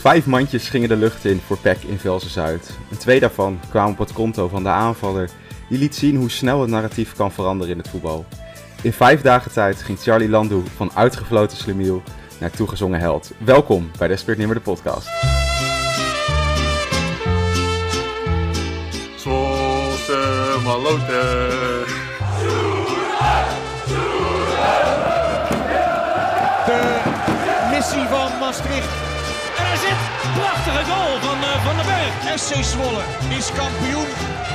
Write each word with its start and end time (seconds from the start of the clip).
Vijf 0.00 0.26
mandjes 0.26 0.68
gingen 0.68 0.88
de 0.88 0.96
lucht 0.96 1.24
in 1.24 1.40
voor 1.46 1.58
PEC 1.58 1.82
in 1.82 1.98
Velsen-Zuid. 1.98 2.78
En 2.90 2.98
twee 2.98 3.20
daarvan 3.20 3.60
kwamen 3.70 3.92
op 3.92 3.98
het 3.98 4.12
konto 4.12 4.48
van 4.48 4.62
de 4.62 4.68
aanvaller. 4.68 5.30
Die 5.68 5.78
liet 5.78 5.94
zien 5.94 6.16
hoe 6.16 6.30
snel 6.30 6.60
het 6.60 6.70
narratief 6.70 7.14
kan 7.14 7.32
veranderen 7.32 7.72
in 7.72 7.78
het 7.78 7.88
voetbal. 7.88 8.24
In 8.82 8.92
vijf 8.92 9.20
dagen 9.20 9.52
tijd 9.52 9.82
ging 9.82 9.98
Charlie 9.98 10.28
Landoe 10.28 10.62
van 10.76 10.90
uitgefloten 10.94 11.56
slimiel 11.56 12.02
naar 12.38 12.50
toegezongen 12.50 13.00
held. 13.00 13.32
Welkom 13.38 13.90
bij 13.98 14.08
Desperate 14.08 14.38
Nimmer 14.38 14.56
de 14.56 14.62
podcast. 14.62 15.08
Maloten. 20.64 21.19
Prachtige 30.70 30.92
goal 30.92 31.20
van 31.20 31.38
uh, 31.38 31.64
Van 31.66 31.76
den 31.76 31.86
Berg. 31.86 32.38
SC 32.38 32.54
Zwolle 32.64 33.02
is 33.38 33.52
kampioen 33.52 34.08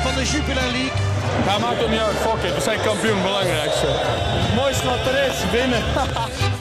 van 0.03 0.13
de 0.15 0.23
Jupiler 0.23 0.71
League. 0.71 0.99
Ja, 1.45 1.57
maakt 1.57 1.83
ook 1.83 1.89
niet 1.89 1.99
uit. 1.99 2.15
Fuck 2.15 2.43
it. 2.43 2.55
We 2.55 2.61
zijn 2.61 2.79
kampioen. 2.81 3.21
Belangrijkste. 3.21 3.85
Het 3.87 4.55
mooiste 4.55 4.85
wat 4.85 5.05
er 5.07 5.27
is. 5.27 5.51
Winnen. 5.51 5.83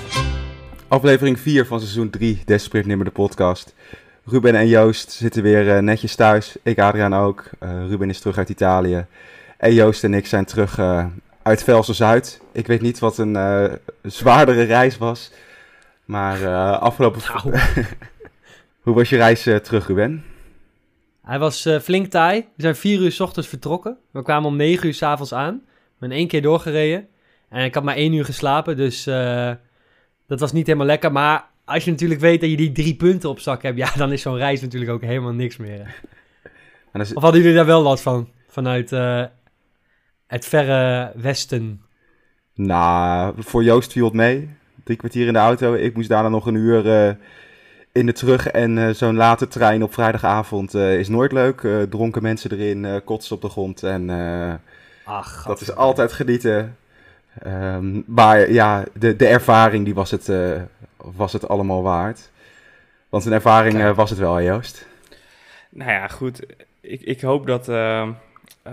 Aflevering 0.97 1.41
4 1.41 1.67
van 1.67 1.81
seizoen 1.81 2.11
3 2.11 2.43
Desperate 2.45 2.87
Nimmer 2.87 3.07
de 3.07 3.13
podcast. 3.13 3.75
Ruben 4.25 4.55
en 4.55 4.67
Joost 4.67 5.11
zitten 5.11 5.43
weer 5.43 5.77
uh, 5.77 5.79
netjes 5.79 6.15
thuis. 6.15 6.57
Ik, 6.63 6.79
Adriaan 6.79 7.15
ook. 7.15 7.45
Uh, 7.61 7.71
Ruben 7.89 8.11
is 8.11 8.21
terug 8.21 8.39
uit 8.39 8.49
Italië. 8.49 9.07
En 9.57 9.75
Joost 9.75 10.05
en 10.05 10.15
ik 10.15 10.27
zijn 10.27 10.45
terug 10.45 10.79
uh, 10.79 11.05
uit 11.43 11.65
Velsen-Zuid. 11.65 12.41
Ik 12.53 12.67
weet 12.67 12.81
niet 12.81 12.99
wat 12.99 13.19
een 13.19 13.39
zwaardere 14.03 14.63
reis 14.63 14.99
was. 14.99 15.31
Maar 16.05 16.47
afgelopen... 16.79 17.21
Nou. 17.35 17.55
Hoe 18.85 18.95
was 18.95 19.09
je 19.09 19.17
reis 19.17 19.43
terug, 19.43 19.87
Ruben? 19.87 20.25
Hij 21.23 21.39
was 21.39 21.69
flink 21.83 22.07
taai. 22.07 22.41
We 22.41 22.63
zijn 22.63 22.77
vier 22.77 23.01
uur 23.01 23.13
s 23.13 23.21
ochtends 23.21 23.49
vertrokken. 23.49 23.99
We 24.11 24.23
kwamen 24.23 24.49
om 24.49 24.57
negen 24.57 24.87
uur 24.87 24.95
s 24.95 25.03
avonds 25.03 25.35
aan. 25.35 25.55
We 25.65 25.91
hebben 25.99 26.19
één 26.19 26.29
keer 26.29 26.43
doorgereden. 26.43 27.09
En 27.49 27.65
ik 27.65 27.75
had 27.75 27.85
maar 27.85 27.95
één 27.95 28.13
uur 28.13 28.25
geslapen, 28.25 28.77
dus 28.77 29.05
dat 30.27 30.41
was 30.41 30.53
niet 30.53 30.67
helemaal 30.67 30.87
lekker. 30.87 31.13
Maar 31.13 31.51
als 31.65 31.85
je 31.85 31.91
natuurlijk 31.91 32.21
weet 32.21 32.41
dat 32.41 32.51
je 32.51 32.57
die 32.57 32.73
drie 32.73 32.95
punten 32.95 33.29
op 33.29 33.41
zak 33.41 33.63
hebt, 33.63 33.79
ja, 33.85 33.91
dan 33.97 34.13
is 34.13 34.23
zo'n 34.23 34.37
reis 34.37 34.61
natuurlijk 34.61 34.91
ook 34.91 35.03
helemaal 35.03 35.33
niks 35.33 35.57
meer. 35.57 36.03
Is... 36.93 37.15
Of 37.15 37.23
hadden 37.23 37.41
jullie 37.41 37.57
daar 37.57 37.67
wel 37.67 37.83
last 37.83 38.03
van? 38.03 38.29
Vanuit 38.49 38.91
het 40.27 40.47
verre 40.47 41.13
westen? 41.17 41.83
Nou, 42.55 43.35
voor 43.39 43.65
Joost 43.65 43.93
viel 43.93 44.05
het 44.05 44.15
mee. 44.15 44.49
Drie 44.85 44.97
kwartier 44.97 45.27
in 45.27 45.33
de 45.33 45.39
auto. 45.39 45.75
Ik 45.75 45.95
moest 45.95 46.09
daarna 46.09 46.29
nog 46.29 46.47
een 46.47 46.55
uur 46.55 47.17
in 47.95 48.07
de 48.07 48.13
terug. 48.13 48.49
En 48.49 48.77
uh, 48.77 48.91
zo'n 48.91 49.17
late 49.17 49.49
trein 49.49 49.83
op 49.83 49.95
vrijdagavond 49.95 50.75
is 50.75 51.09
nooit 51.09 51.33
leuk. 51.33 51.69
dronken 51.91 52.23
mensen 52.23 52.53
erin, 52.53 53.03
kotsen 53.05 53.37
op 53.37 53.43
de 53.43 53.49
grond. 53.49 53.83
En 53.83 54.11
Ach, 55.05 55.45
dat 55.47 55.61
is 55.61 55.75
altijd 55.75 56.13
genieten. 56.13 56.77
Um, 57.47 58.05
maar 58.07 58.51
ja, 58.51 58.85
de, 58.93 59.17
de 59.17 59.27
ervaring 59.27 59.85
die 59.85 59.95
was, 59.95 60.11
het, 60.11 60.29
uh, 60.29 60.63
was 60.97 61.33
het 61.33 61.49
allemaal 61.49 61.83
waard. 61.83 62.31
Want 63.09 63.25
een 63.25 63.33
ervaring 63.33 63.75
uh, 63.75 63.97
was 63.97 64.11
het 64.11 64.19
wel, 64.19 64.43
Joost. 64.43 64.87
Nou 65.69 65.91
ja, 65.91 66.09
goed. 66.09 66.47
Ik, 66.81 67.01
ik 67.01 67.21
hoop 67.21 67.47
dat 67.47 67.69
uh, 67.69 68.09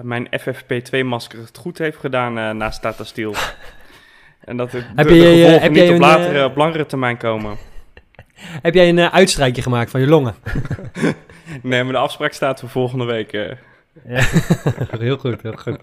mijn 0.01 0.27
FFP2-masker 0.39 1.39
het 1.39 1.57
goed 1.57 1.77
heeft 1.77 1.97
gedaan 1.97 2.57
naast 2.57 2.81
Tata 2.81 3.03
Steel. 3.03 3.33
en 4.49 4.57
dat 4.57 4.71
de, 4.71 4.83
heb 4.95 5.07
de, 5.07 5.13
heb 5.13 5.71
niet 5.71 5.89
op 5.89 5.99
latere, 5.99 6.45
op 6.45 6.55
langere 6.55 6.85
termijn 6.85 7.17
komen. 7.17 7.57
Heb 8.61 8.73
jij 8.73 8.89
een 8.89 8.99
uitstrijkje 8.99 9.61
gemaakt 9.61 9.91
van 9.91 9.99
je 9.99 10.07
longen? 10.07 10.35
nee, 11.63 11.83
maar 11.83 11.93
de 11.93 11.99
afspraak 11.99 12.33
staat 12.33 12.59
voor 12.59 12.69
volgende 12.69 13.05
week. 13.05 13.31
Ja, 14.07 14.23
heel 14.99 15.17
goed, 15.17 15.41
heel 15.41 15.55
goed. 15.55 15.77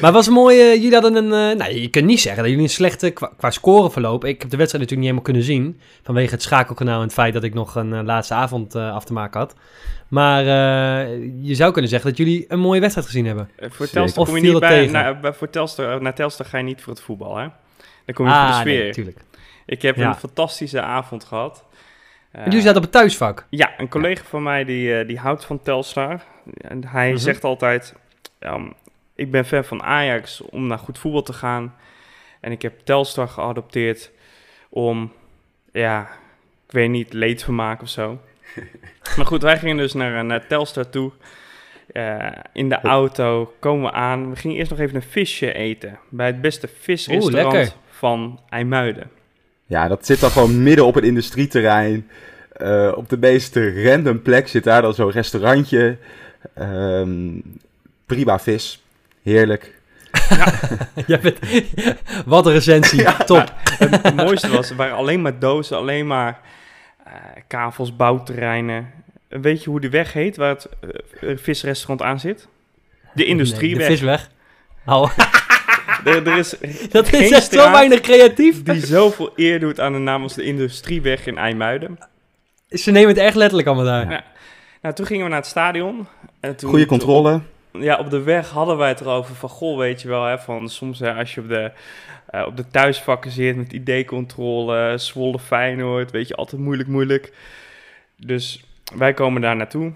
Maar 0.00 0.12
het 0.12 0.14
was 0.14 0.28
mooi, 0.28 0.58
uh, 0.58 0.74
jullie 0.74 0.92
hadden 0.92 1.14
een... 1.14 1.50
Uh, 1.50 1.58
nou, 1.58 1.80
je 1.80 1.88
kunt 1.88 2.06
niet 2.06 2.20
zeggen 2.20 2.42
dat 2.42 2.50
jullie 2.50 2.66
een 2.66 2.72
slechte 2.72 3.10
qua, 3.10 3.30
qua 3.36 3.50
scoreverloop... 3.50 4.24
Ik 4.24 4.40
heb 4.40 4.50
de 4.50 4.56
wedstrijd 4.56 4.90
natuurlijk 4.90 4.90
niet 4.90 5.00
helemaal 5.00 5.22
kunnen 5.22 5.42
zien... 5.42 5.80
vanwege 6.02 6.34
het 6.34 6.42
schakelkanaal 6.42 6.96
en 6.96 7.04
het 7.04 7.12
feit 7.12 7.32
dat 7.32 7.42
ik 7.42 7.54
nog 7.54 7.74
een 7.74 7.92
uh, 7.92 8.02
laatste 8.02 8.34
avond 8.34 8.74
af 8.74 9.04
te 9.04 9.12
maken 9.12 9.40
had. 9.40 9.54
Maar 10.08 10.44
je 11.40 11.54
zou 11.54 11.72
kunnen 11.72 11.90
zeggen 11.90 12.08
dat 12.08 12.18
jullie 12.18 12.44
een 12.48 12.58
mooie 12.58 12.80
wedstrijd 12.80 13.06
gezien 13.06 13.26
hebben. 13.26 13.50
voor 13.58 13.88
Telstar 13.88 14.24
kom 14.24 14.36
je 14.36 14.42
niet 14.42 14.60
bij... 14.60 14.86
Naar, 14.86 15.34
voor 15.34 15.50
Telstar, 15.50 16.02
naar 16.02 16.14
Telstar 16.14 16.46
ga 16.46 16.58
je 16.58 16.64
niet 16.64 16.82
voor 16.82 16.92
het 16.92 17.02
voetbal, 17.02 17.36
hè? 17.36 17.46
Dan 18.04 18.14
kom 18.14 18.26
je 18.26 18.32
ah, 18.32 18.44
voor 18.44 18.64
de 18.64 18.70
sfeer. 18.70 18.82
Nee, 18.82 18.92
tuurlijk. 18.92 19.18
Ik 19.66 19.82
heb 19.82 19.96
ja. 19.96 20.08
een 20.08 20.14
fantastische 20.14 20.80
avond 20.80 21.24
gehad. 21.24 21.64
Uh, 22.38 22.44
jullie 22.44 22.60
zaten 22.60 22.76
op 22.76 22.82
het 22.82 22.92
thuisvak? 22.92 23.46
Ja, 23.48 23.72
een 23.76 23.88
collega 23.88 24.24
van 24.24 24.42
mij 24.42 24.64
die, 24.64 25.00
uh, 25.00 25.06
die 25.06 25.18
houdt 25.18 25.44
van 25.44 25.62
Telstar. 25.62 26.22
En 26.60 26.86
hij 26.86 27.08
-huh. 27.08 27.18
zegt 27.18 27.44
altijd, 27.44 27.94
um, 28.40 28.72
ik 29.14 29.30
ben 29.30 29.44
fan 29.44 29.64
van 29.64 29.82
Ajax 29.82 30.40
om 30.40 30.66
naar 30.66 30.78
goed 30.78 30.98
voetbal 30.98 31.22
te 31.22 31.32
gaan. 31.32 31.74
En 32.40 32.52
ik 32.52 32.62
heb 32.62 32.80
Telstar 32.84 33.28
geadopteerd 33.28 34.10
om, 34.68 35.12
ja, 35.72 36.08
ik 36.66 36.72
weet 36.72 36.90
niet, 36.90 37.12
leedvermaak 37.12 37.82
of 37.82 37.88
zo. 37.88 38.20
maar 39.16 39.26
goed, 39.26 39.42
wij 39.42 39.58
gingen 39.58 39.76
dus 39.76 39.92
naar, 39.92 40.24
naar 40.24 40.46
Telstar 40.46 40.90
toe. 40.90 41.12
in 42.52 42.68
de 42.68 42.80
auto 42.80 43.54
komen 43.58 43.90
we 43.90 43.92
aan. 43.92 44.30
We 44.30 44.36
gingen 44.36 44.56
eerst 44.56 44.70
nog 44.70 44.80
even 44.80 44.96
een 44.96 45.02
visje 45.02 45.52
eten 45.52 45.98
bij 46.08 46.26
het 46.26 46.40
beste 46.40 46.68
visrestaurant 46.68 47.54
Oeh, 47.54 47.66
van 47.88 48.40
IJmuiden. 48.48 49.10
Ja, 49.66 49.88
dat 49.88 50.06
zit 50.06 50.20
dan 50.20 50.30
gewoon 50.30 50.62
midden 50.62 50.86
op 50.86 50.94
het 50.94 51.04
industrieterrein. 51.04 52.08
Uh, 52.62 52.92
op 52.96 53.08
de 53.08 53.18
meest 53.18 53.56
random 53.56 54.22
plek 54.22 54.48
zit 54.48 54.64
daar 54.64 54.82
dan 54.82 54.94
zo'n 54.94 55.10
restaurantje. 55.10 55.98
Um, 56.58 57.42
prima 58.06 58.38
vis. 58.38 58.82
Heerlijk. 59.22 59.74
Ja. 61.06 61.18
bent, 61.22 61.38
wat 62.26 62.46
een 62.46 62.52
recensie. 62.52 63.00
Ja, 63.02 63.16
Top. 63.16 63.52
Het, 63.78 64.02
het, 64.02 64.14
mooiste 64.14 64.48
was, 64.48 64.70
er 64.70 64.76
waren 64.76 64.96
alleen 64.96 65.22
maar 65.22 65.38
dozen, 65.38 65.76
alleen 65.76 66.06
maar 66.06 66.40
uh, 67.06 67.12
kavels, 67.46 67.96
bouwterreinen. 67.96 68.90
Weet 69.28 69.64
je 69.64 69.70
hoe 69.70 69.80
de 69.80 69.90
weg 69.90 70.12
heet 70.12 70.36
waar 70.36 70.48
het 70.48 70.68
uh, 71.20 71.36
visrestaurant 71.36 72.02
aan 72.02 72.20
zit? 72.20 72.48
De 73.12 73.24
industrieweg. 73.24 73.78
Nee, 73.78 73.88
de 73.88 73.92
visweg. 73.92 74.30
Oh. 74.86 75.10
Er, 76.04 76.26
er, 76.26 76.38
is 76.38 76.56
dat 76.90 77.12
is 77.12 77.30
echt 77.30 77.52
zo 77.52 77.70
weinig 77.70 78.00
creatief. 78.00 78.62
Die 78.62 78.86
zoveel 78.86 79.32
eer 79.36 79.60
doet 79.60 79.80
aan 79.80 79.92
de 79.92 79.98
naam 79.98 80.22
als 80.22 80.34
de 80.34 80.42
Industrieweg 80.42 81.26
in 81.26 81.38
IJmuiden. 81.38 81.98
Ze 82.68 82.90
nemen 82.90 83.08
het 83.08 83.18
echt 83.18 83.36
letterlijk 83.36 83.68
allemaal 83.68 83.84
daar. 83.84 84.10
Ja. 84.10 84.24
Nou, 84.82 84.94
toen 84.94 85.06
gingen 85.06 85.24
we 85.24 85.30
naar 85.30 85.40
het 85.40 85.48
stadion. 85.48 86.06
En 86.40 86.56
toen, 86.56 86.70
Goede 86.70 86.86
controle. 86.86 87.34
Op, 87.34 87.42
ja, 87.80 87.98
op 87.98 88.10
de 88.10 88.22
weg 88.22 88.50
hadden 88.50 88.76
wij 88.76 88.88
het 88.88 89.00
erover 89.00 89.34
van, 89.34 89.48
goh, 89.48 89.78
weet 89.78 90.02
je 90.02 90.08
wel, 90.08 90.24
hè, 90.24 90.38
van 90.38 90.68
soms 90.68 90.98
hè, 90.98 91.14
als 91.14 91.34
je 91.34 91.40
op 91.40 91.48
de, 91.48 91.70
uh, 92.30 92.46
op 92.46 92.56
de 92.56 92.68
thuisvakken 92.68 93.30
zit 93.30 93.56
met 93.56 93.72
ID-controle, 93.72 94.98
Zwolle 94.98 95.38
Feyenoord, 95.38 96.10
weet 96.10 96.28
je, 96.28 96.34
altijd 96.34 96.62
moeilijk, 96.62 96.88
moeilijk. 96.88 97.32
Dus 98.16 98.64
wij 98.96 99.14
komen 99.14 99.40
daar 99.40 99.56
naartoe. 99.56 99.92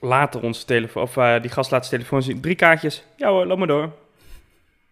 Later 0.00 0.42
onze 0.42 0.64
telefoon, 0.64 1.02
of 1.02 1.16
uh, 1.16 1.40
die 1.40 1.50
gast 1.50 1.70
laat 1.70 1.86
zijn 1.86 2.00
telefoon 2.00 2.22
zien. 2.22 2.40
Drie 2.40 2.54
kaartjes. 2.54 3.04
Ja 3.16 3.28
hoor, 3.28 3.46
loop 3.46 3.58
maar 3.58 3.66
door. 3.66 3.92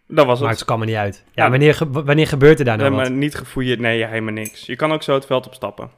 Dat 0.07 0.25
was 0.25 0.39
het. 0.39 0.47
Maar 0.47 0.55
het 0.55 0.65
kan 0.65 0.79
me 0.79 0.85
niet 0.85 0.95
uit. 0.95 1.23
Ja, 1.31 1.43
ja. 1.43 1.49
Wanneer, 1.49 1.75
ge 1.75 1.89
wanneer 1.89 2.27
gebeurt 2.27 2.59
er 2.59 2.65
daar 2.65 2.77
nou 2.77 2.89
nee, 2.89 2.99
wat? 2.99 3.09
Maar 3.09 3.17
niet 3.17 3.35
gefouilleerd, 3.35 3.79
nee, 3.79 4.05
helemaal 4.05 4.33
niks. 4.33 4.65
Je 4.65 4.75
kan 4.75 4.91
ook 4.91 5.03
zo 5.03 5.13
het 5.13 5.25
veld 5.25 5.45
opstappen. 5.47 5.89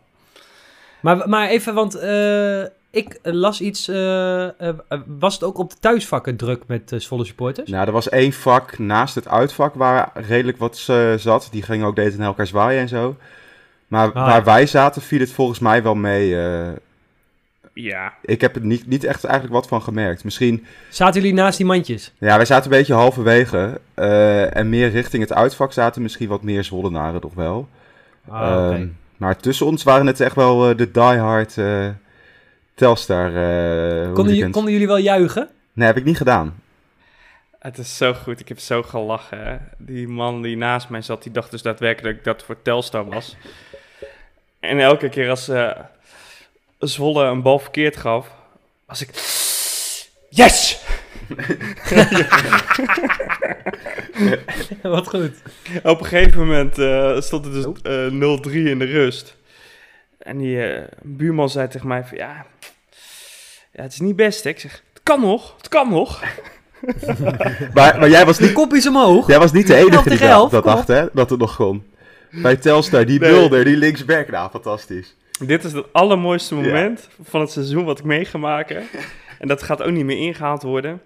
Maar, 0.99 1.29
maar 1.29 1.47
even, 1.49 1.73
want 1.73 1.95
uh, 1.95 2.63
ik 2.91 3.19
las 3.23 3.61
iets. 3.61 3.89
Uh, 3.89 4.43
uh, 4.43 4.69
was 5.05 5.33
het 5.33 5.43
ook 5.43 5.57
op 5.57 5.69
de 5.69 5.77
thuisvakken 5.79 6.37
druk 6.37 6.63
met 6.67 6.93
Zwolle 6.97 7.25
supporters? 7.25 7.69
Nou, 7.69 7.85
er 7.85 7.91
was 7.91 8.09
één 8.09 8.33
vak 8.33 8.77
naast 8.77 9.15
het 9.15 9.27
uitvak 9.27 9.73
waar 9.73 10.11
redelijk 10.13 10.57
wat 10.57 10.77
zat. 11.17 11.47
Die 11.51 11.63
gingen 11.63 11.87
ook 11.87 11.95
deden 11.95 12.17
naar 12.17 12.27
elkaar 12.27 12.47
zwaaien 12.47 12.81
en 12.81 12.87
zo. 12.87 13.15
Maar 13.87 14.07
ah, 14.07 14.13
waar 14.13 14.37
ja. 14.37 14.43
wij 14.43 14.65
zaten 14.65 15.01
viel 15.01 15.19
het 15.19 15.31
volgens 15.31 15.59
mij 15.59 15.83
wel 15.83 15.95
mee. 15.95 16.35
Ja. 17.83 18.13
Ik 18.21 18.41
heb 18.41 18.55
er 18.55 18.65
niet, 18.65 18.87
niet 18.87 19.03
echt 19.03 19.23
eigenlijk 19.23 19.55
wat 19.55 19.67
van 19.67 19.81
gemerkt. 19.81 20.23
Misschien... 20.23 20.65
Zaten 20.89 21.21
jullie 21.21 21.35
naast 21.35 21.57
die 21.57 21.65
mandjes? 21.65 22.13
Ja, 22.17 22.35
wij 22.35 22.45
zaten 22.45 22.71
een 22.71 22.77
beetje 22.77 22.93
halverwege. 22.93 23.81
en 24.53 24.69
meer 24.69 24.89
richting 24.89 25.23
het 25.23 25.33
uitvak 25.33 25.73
zaten 25.73 26.01
misschien 26.01 26.27
wat 26.27 26.43
meer 26.43 26.63
Zwollenaren 26.63 27.21
toch 27.21 27.33
wel. 27.33 27.67
Ah. 28.27 28.41
Okay. 28.41 28.79
Um, 28.79 28.97
maar 29.17 29.37
tussen 29.37 29.65
ons 29.65 29.83
waren 29.83 30.07
het 30.07 30.19
echt 30.19 30.35
wel 30.35 30.69
uh, 30.69 30.77
de 30.77 30.91
diehard 30.91 31.55
uh, 31.57 31.87
Telstar 32.73 33.31
uh, 33.31 34.13
konden, 34.13 34.51
konden 34.51 34.71
jullie 34.71 34.87
wel 34.87 34.97
juichen? 34.97 35.49
Nee, 35.73 35.87
heb 35.87 35.97
ik 35.97 36.03
niet 36.03 36.17
gedaan. 36.17 36.61
Het 37.59 37.77
is 37.77 37.97
zo 37.97 38.13
goed. 38.13 38.39
Ik 38.39 38.47
heb 38.47 38.59
zo 38.59 38.83
gelachen. 38.83 39.45
Hè? 39.45 39.57
Die 39.77 40.07
man 40.07 40.41
die 40.41 40.57
naast 40.57 40.89
mij 40.89 41.01
zat, 41.01 41.23
die 41.23 41.31
dacht 41.31 41.51
dus 41.51 41.61
daadwerkelijk 41.61 42.15
dat 42.15 42.33
ik 42.33 42.37
dat 42.37 42.45
voor 42.45 42.61
Telstar 42.61 43.05
was. 43.05 43.35
En 44.59 44.79
elke 44.79 45.09
keer 45.09 45.29
als 45.29 45.49
uh, 45.49 45.71
Zwolle 46.79 47.23
een 47.23 47.41
bal 47.41 47.59
verkeerd 47.59 47.97
gaf, 47.97 48.27
was 48.85 49.01
ik... 49.01 49.09
Yes! 50.29 50.79
Wat 54.81 55.07
goed. 55.07 55.31
Op 55.83 55.99
een 55.99 56.05
gegeven 56.05 56.39
moment 56.39 56.77
uh, 56.77 57.21
stond 57.21 57.45
het 57.45 57.53
dus 57.53 57.65
uh, 58.11 58.37
0-3 58.47 58.51
in 58.51 58.79
de 58.79 58.85
rust. 58.85 59.35
En 60.17 60.37
die 60.37 60.63
eh, 60.63 60.83
buurman 61.01 61.49
zei 61.49 61.67
tegen 61.67 61.87
mij 61.87 62.03
van, 62.03 62.17
ja, 62.17 62.45
ja, 63.73 63.83
het 63.83 63.93
is 63.93 63.99
niet 63.99 64.15
best. 64.15 64.43
Hè? 64.43 64.49
Ik 64.49 64.59
zeg, 64.59 64.83
het 64.93 65.03
kan 65.03 65.21
nog, 65.21 65.53
het 65.57 65.67
kan 65.67 65.89
nog. 65.89 66.23
Maar, 67.73 67.99
maar 67.99 68.09
jij, 68.09 68.25
was 68.25 68.39
niet, 68.39 68.53
Kopjes 68.53 68.87
omhoog. 68.87 69.27
jij 69.27 69.39
was 69.39 69.51
niet 69.51 69.67
de 69.67 69.75
enige 69.75 70.09
die 70.09 70.17
dat, 70.17 70.63
dacht, 70.63 70.87
hè? 70.87 71.05
Dat 71.13 71.29
het 71.29 71.39
nog 71.39 71.55
kon. 71.55 71.83
Bij 72.31 72.55
Telstar, 72.55 73.05
die 73.05 73.19
Nee. 73.19 73.31
Mulder, 73.31 73.65
die 73.65 73.77
linksback. 73.77 74.29
Nou, 74.29 74.49
fantastisch. 74.49 75.15
Dit 75.39 75.63
is 75.63 75.73
het 75.73 75.93
allermooiste 75.93 76.55
Ja. 76.55 76.61
moment 76.61 77.09
van 77.23 77.41
het 77.41 77.51
seizoen 77.51 77.85
wat 77.85 77.99
ik 77.99 78.05
mee 78.05 78.25
ga 78.25 78.37
maken. 78.37 78.83
En 79.39 79.47
dat 79.47 79.63
gaat 79.63 79.81
ook 79.83 79.91
niet 79.91 80.05
meer 80.05 80.17
ingehaald 80.17 80.61
worden. 80.63 81.01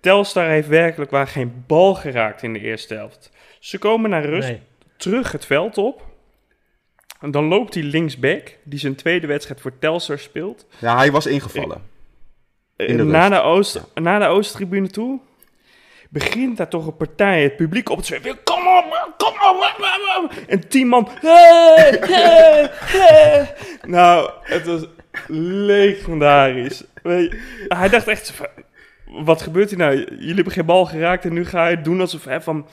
Telstar 0.00 0.46
heeft 0.48 0.68
werkelijk 0.68 1.10
waar 1.10 1.26
geen 1.26 1.64
bal 1.66 1.94
geraakt 1.94 2.42
in 2.42 2.52
de 2.52 2.58
eerste 2.60 2.94
helft. 2.94 3.30
Ze 3.60 3.78
komen 3.78 4.10
naar 4.10 4.24
rust, 4.24 4.48
Nee. 4.48 4.60
terug 4.96 5.32
het 5.32 5.46
veld 5.46 5.78
op. 5.78 6.06
En 7.20 7.30
dan 7.30 7.44
loopt 7.44 7.72
die 7.72 7.82
linksback, 7.82 8.56
die 8.64 8.78
zijn 8.78 8.94
tweede 8.94 9.26
wedstrijd 9.26 9.60
voor 9.60 9.78
Telstar 9.78 10.18
speelt. 10.18 10.66
Ja, 10.78 10.96
hij 10.96 11.10
was 11.10 11.26
ingevallen. 11.26 11.82
In 12.76 12.96
de 12.96 13.02
Eh, 13.02 13.08
naar, 13.08 13.30
de 13.30 13.40
Oost, 13.40 13.80
naar 13.94 14.20
de 14.20 14.26
Oosttribune 14.26 14.88
toe. 14.88 15.20
Begint 16.10 16.56
daar 16.56 16.68
toch 16.68 16.86
een 16.86 16.96
partij, 16.96 17.42
het 17.42 17.56
publiek 17.56 17.88
op 17.90 17.98
te 17.98 18.04
zweven. 18.04 18.38
Kom 18.44 18.66
op, 18.66 18.82
kom 18.84 18.92
op. 19.08 19.18
En 20.48 20.68
tien 20.68 20.88
man. 20.88 21.08
Hey, 21.20 21.96
hey, 22.00 22.70
hey. 22.72 23.54
Nou, 23.86 24.30
het 24.42 24.66
was 24.66 24.86
legendarisch. 25.66 26.84
Weet 27.02 27.30
je, 27.30 27.40
hij 27.68 27.88
dacht 27.88 28.08
echt, 28.08 28.32
wat 29.06 29.42
gebeurt 29.42 29.68
hier 29.68 29.78
nou? 29.78 29.96
Jullie 29.96 30.34
hebben 30.34 30.52
geen 30.52 30.66
bal 30.66 30.84
geraakt 30.86 31.24
en 31.24 31.32
nu 31.32 31.44
ga 31.44 31.66
je 31.66 31.76
het 31.76 31.84
doen 31.84 32.00
alsof 32.00 32.24
hè, 32.24 32.40
van... 32.40 32.66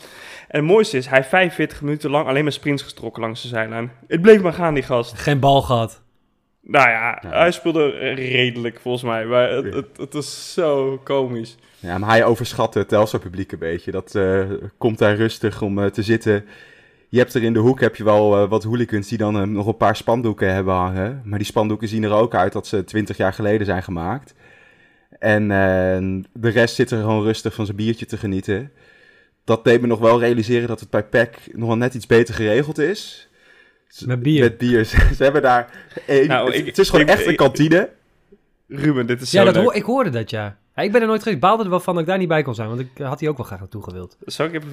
En 0.48 0.60
het 0.60 0.70
mooiste 0.70 0.98
is, 0.98 1.06
hij 1.08 1.18
heeft 1.18 1.30
45 1.30 1.82
minuten 1.82 2.10
lang 2.10 2.28
alleen 2.28 2.44
maar 2.44 2.52
sprints 2.52 2.84
gestrokken 2.84 3.22
langs 3.22 3.42
de 3.42 3.48
zijlijn. 3.48 3.92
Het 4.08 4.22
bleef 4.22 4.42
maar 4.42 4.54
gaan, 4.54 4.74
die 4.74 4.84
gast. 4.84 5.14
Geen 5.18 5.40
bal 5.40 5.62
gehad. 5.62 6.02
Nou 6.62 6.90
ja, 6.90 7.20
Ja. 7.22 7.30
hij 7.30 7.52
speelde 7.52 7.90
redelijk 8.14 8.80
volgens 8.82 9.04
mij. 9.04 9.26
Maar 9.26 9.50
het, 9.50 9.74
het, 9.74 9.98
het 9.98 10.14
was 10.14 10.54
zo 10.54 11.02
komisch. 11.04 11.58
Ja, 11.80 11.98
maar 11.98 12.10
hij 12.10 12.26
overschat 12.26 12.74
het 12.74 12.88
Telstar 12.88 13.20
publiek 13.20 13.52
een 13.52 13.60
beetje. 13.60 13.92
Dat 13.92 14.16
eh, 14.16 14.42
komt 14.78 14.98
daar 14.98 15.16
rustig 15.16 15.62
om 15.62 15.80
eh, 15.80 15.86
te 15.86 16.04
zitten. 16.04 16.46
Je 17.10 17.18
hebt 17.18 17.34
er 17.34 17.44
in 17.44 17.54
de 17.54 17.60
hoek 17.60 17.80
heb 17.80 17.96
je 17.96 18.04
wel 18.04 18.36
eh, 18.44 18.50
wat 18.50 18.64
hooligans 18.64 19.08
die 19.08 19.18
dan 19.18 19.36
eh, 19.40 19.44
nog 19.44 19.68
een 19.68 19.78
paar 19.78 19.96
spandoeken 19.96 20.54
hebben 20.54 20.74
hangen. 20.74 21.22
Maar 21.26 21.38
die 21.38 21.48
spandoeken 21.48 21.88
zien 21.88 22.04
er 22.04 22.12
ook 22.12 22.36
uit 22.36 22.54
dat 22.54 22.68
ze 22.68 22.84
20 22.84 23.18
jaar 23.18 23.34
geleden 23.34 23.66
zijn 23.66 23.84
gemaakt. 23.84 24.34
En 25.20 25.42
eh, 25.52 26.22
de 26.34 26.50
rest 26.50 26.76
zit 26.76 26.92
er 26.92 27.00
gewoon 27.00 27.24
rustig 27.24 27.54
van 27.54 27.66
zijn 27.66 27.78
biertje 27.78 28.06
te 28.06 28.18
genieten. 28.18 28.72
Dat 29.44 29.64
deed 29.64 29.82
me 29.82 29.88
nog 29.88 30.00
wel 30.00 30.20
realiseren 30.20 30.68
dat 30.68 30.80
het 30.80 30.90
bij 30.90 31.04
PEC 31.04 31.50
nog 31.54 31.68
wel 31.68 31.78
net 31.78 31.94
iets 31.94 32.06
beter 32.06 32.34
geregeld 32.34 32.78
is. 32.78 33.30
Met 34.06 34.22
bier. 34.22 34.40
Met 34.44 34.58
bier. 34.58 34.86
Ze 35.16 35.24
hebben 35.24 35.42
daar... 35.42 35.70
één- 36.08 36.28
Nou, 36.28 36.46
het, 36.48 36.56
ik- 36.56 36.66
het 36.66 36.78
is 36.78 36.90
gewoon 36.90 37.06
ik- 37.06 37.12
echt 37.12 37.26
een 37.26 37.36
kantine. 37.36 37.90
Ruben, 38.68 39.08
dit 39.08 39.22
is 39.22 39.30
zo 39.30 39.38
Ja, 39.40 39.46
dat 39.46 39.54
leuk. 39.56 39.64
hoor, 39.64 39.74
ik 39.74 39.84
hoorde 39.84 40.10
dat, 40.10 40.30
ja. 40.30 40.58
ja. 40.76 40.82
Ik 40.82 40.92
ben 40.92 41.02
er 41.02 41.08
nooit 41.08 41.20
geweest. 41.20 41.36
Ik 41.38 41.48
baalde 41.50 41.64
er 41.64 41.70
wel 41.70 41.80
van 41.80 41.94
dat 41.94 42.04
ik 42.04 42.10
daar 42.10 42.18
niet 42.18 42.28
bij 42.28 42.42
kon 42.42 42.56
zijn. 42.56 42.68
Want 42.68 42.80
ik 42.80 42.90
had 42.98 43.20
hier 43.20 43.30
ook 43.30 43.38
wel 43.38 43.46
graag 43.46 43.60
naartoe 43.60 43.84
gewild. 43.84 44.18
Zal 44.26 44.46
ik 44.46 44.54
even... 44.54 44.68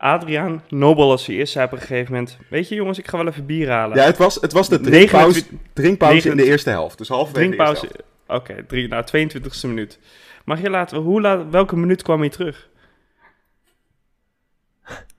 Adriaan, 0.00 0.62
Nobel 0.68 1.10
als 1.10 1.26
hij 1.26 1.34
eerst 1.36 1.52
zei 1.52 1.64
op 1.66 1.72
een 1.72 1.78
gegeven 1.78 2.12
moment... 2.12 2.38
Weet 2.50 2.68
je 2.68 2.74
jongens, 2.74 2.98
ik 2.98 3.08
ga 3.08 3.16
wel 3.16 3.26
even 3.26 3.46
bier 3.46 3.70
halen. 3.70 3.96
Ja, 3.96 4.04
het 4.04 4.16
was, 4.18 4.34
het 4.34 4.52
was 4.52 4.68
de 4.68 4.80
drinkpauze, 4.80 5.26
29 5.40 5.72
drinkpauze 5.72 6.14
in 6.14 6.36
de 6.36 6.42
29 6.42 6.46
eerste 6.52 6.70
helft. 6.70 6.98
Dus 6.98 7.08
halverwege 7.08 7.46
drinkpauze. 7.46 7.88
Oké, 8.26 8.64
drie- 8.66 8.88
nou, 8.88 9.04
22e 9.06 9.60
minuut. 9.68 9.98
Mag 10.44 10.60
je 10.60 10.70
laten... 10.70 10.98
Hoe 10.98 11.20
laat, 11.20 11.50
welke 11.50 11.76
minuut 11.76 12.02
kwam 12.02 12.20
hij 12.20 12.28
terug? 12.28 12.68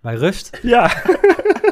Bij 0.02 0.16
rust. 0.16 0.60
Ja, 0.62 0.92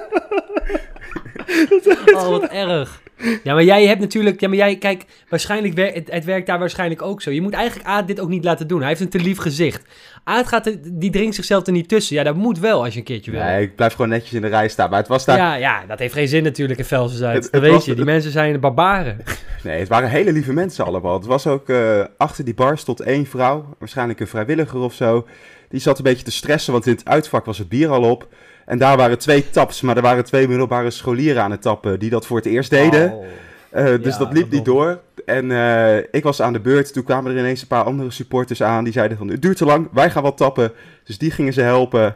Oh, 2.13 2.27
wat 2.29 2.43
erg. 2.51 3.01
Ja, 3.43 3.53
maar 3.53 3.63
jij 3.63 3.85
hebt 3.85 3.99
natuurlijk... 3.99 4.39
Ja, 4.39 4.47
maar 4.47 4.57
jij... 4.57 4.75
Kijk, 4.77 5.03
waarschijnlijk... 5.29 5.73
wer- 5.73 5.93
het, 5.93 6.11
het 6.11 6.25
werkt 6.25 6.47
daar 6.47 6.59
waarschijnlijk 6.59 7.01
ook 7.01 7.21
zo. 7.21 7.31
Je 7.31 7.41
moet 7.41 7.53
eigenlijk 7.53 7.87
Aad 7.87 8.07
dit 8.07 8.19
ook 8.19 8.29
niet 8.29 8.43
laten 8.43 8.67
doen. 8.67 8.79
Hij 8.79 8.87
heeft 8.87 9.01
een 9.01 9.09
te 9.09 9.19
lief 9.19 9.37
gezicht. 9.37 9.81
Aad 10.23 10.47
gaat... 10.47 10.71
Die 10.83 11.11
drinkt 11.11 11.35
zichzelf 11.35 11.65
er 11.65 11.71
niet 11.71 11.87
tussen. 11.89 12.15
Ja, 12.15 12.23
dat 12.23 12.35
moet 12.35 12.59
wel 12.59 12.83
als 12.83 12.93
je 12.93 12.99
een 12.99 13.05
keertje 13.05 13.31
wil. 13.31 13.41
Nee, 13.41 13.61
ik 13.63 13.75
blijf 13.75 13.93
gewoon 13.93 14.09
netjes 14.09 14.33
in 14.33 14.41
de 14.41 14.47
rij 14.47 14.67
staan. 14.67 14.89
Maar 14.89 14.99
het 14.99 15.07
was 15.07 15.25
daar... 15.25 15.37
Ja, 15.37 15.55
ja, 15.55 15.83
dat 15.87 15.99
heeft 15.99 16.13
geen 16.13 16.27
zin 16.27 16.43
natuurlijk 16.43 16.79
in 16.79 16.85
Velsen 16.85 17.19
Dat 17.33 17.49
weet 17.49 17.71
was- 17.71 17.85
je. 17.85 17.91
Die 17.91 17.99
het- 18.03 18.11
mensen 18.13 18.31
zijn 18.31 18.59
barbaren. 18.59 19.17
Nee, 19.63 19.79
het 19.79 19.87
waren 19.87 20.09
hele 20.09 20.31
lieve 20.31 20.53
mensen 20.53 20.85
allemaal. 20.85 21.13
Het 21.13 21.25
was 21.25 21.47
ook... 21.47 21.69
eh, 21.69 22.03
achter 22.17 22.45
die 22.45 22.53
bar 22.53 22.77
stond 22.77 22.99
één 22.99 23.25
vrouw. 23.25 23.75
Waarschijnlijk 23.79 24.19
een 24.19 24.27
vrijwilliger 24.27 24.79
of 24.79 24.93
zo. 24.93 25.27
Die 25.69 25.79
zat 25.79 25.97
een 25.97 26.03
beetje 26.03 26.23
te 26.23 26.31
stressen, 26.31 26.73
want 26.73 26.85
in 26.85 26.91
het 26.91 27.05
uitvak 27.05 27.45
was 27.45 27.57
het 27.57 27.69
bier 27.69 27.89
al 27.89 28.03
op. 28.11 28.27
En 28.67 28.77
daar 28.77 28.97
waren 28.97 29.17
twee 29.17 29.49
taps, 29.49 29.81
maar 29.81 29.95
er 29.95 30.01
waren 30.01 30.23
twee 30.23 30.47
middelbare 30.47 30.89
scholieren 30.91 31.43
aan 31.43 31.51
het 31.51 31.61
tappen... 31.61 31.99
die 31.99 32.09
dat 32.09 32.25
voor 32.25 32.37
het 32.37 32.45
eerst 32.45 32.69
deden. 32.69 33.11
Oh. 33.13 33.25
Eh, 33.69 33.85
dus 33.85 34.13
Ja, 34.13 34.19
dat 34.19 34.33
liep 34.33 34.51
niet 34.51 34.65
door. 34.65 34.99
En 35.25 35.51
eh, 35.51 35.97
ik 36.11 36.23
was 36.23 36.41
aan 36.41 36.53
de 36.53 36.59
beurt. 36.59 36.93
Toen 36.93 37.03
kwamen 37.03 37.31
er 37.31 37.37
ineens 37.39 37.61
een 37.61 37.67
paar 37.67 37.83
andere 37.83 38.11
supporters 38.11 38.63
aan. 38.63 38.83
Die 38.83 38.93
zeiden 38.93 39.17
van, 39.17 39.27
het 39.27 39.41
duurt 39.41 39.57
te 39.57 39.65
lang, 39.65 39.87
wij 39.93 40.09
gaan 40.09 40.23
wat 40.23 40.37
tappen. 40.37 40.71
Dus 41.03 41.17
die 41.17 41.31
gingen 41.31 41.53
ze 41.53 41.61
helpen. 41.61 42.15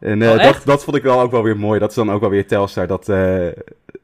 En 0.00 0.22
eh, 0.22 0.30
Oh, 0.30 0.42
dat, 0.42 0.60
dat 0.64 0.84
vond 0.84 0.96
ik 0.96 1.02
wel 1.02 1.20
ook 1.20 1.30
wel 1.30 1.42
weer 1.42 1.56
mooi. 1.58 1.78
Dat 1.80 1.88
is 1.90 1.94
dan 1.96 2.12
ook 2.12 2.20
wel 2.20 2.30
weer 2.30 2.46
Telstar. 2.46 2.86
Dat, 2.86 3.06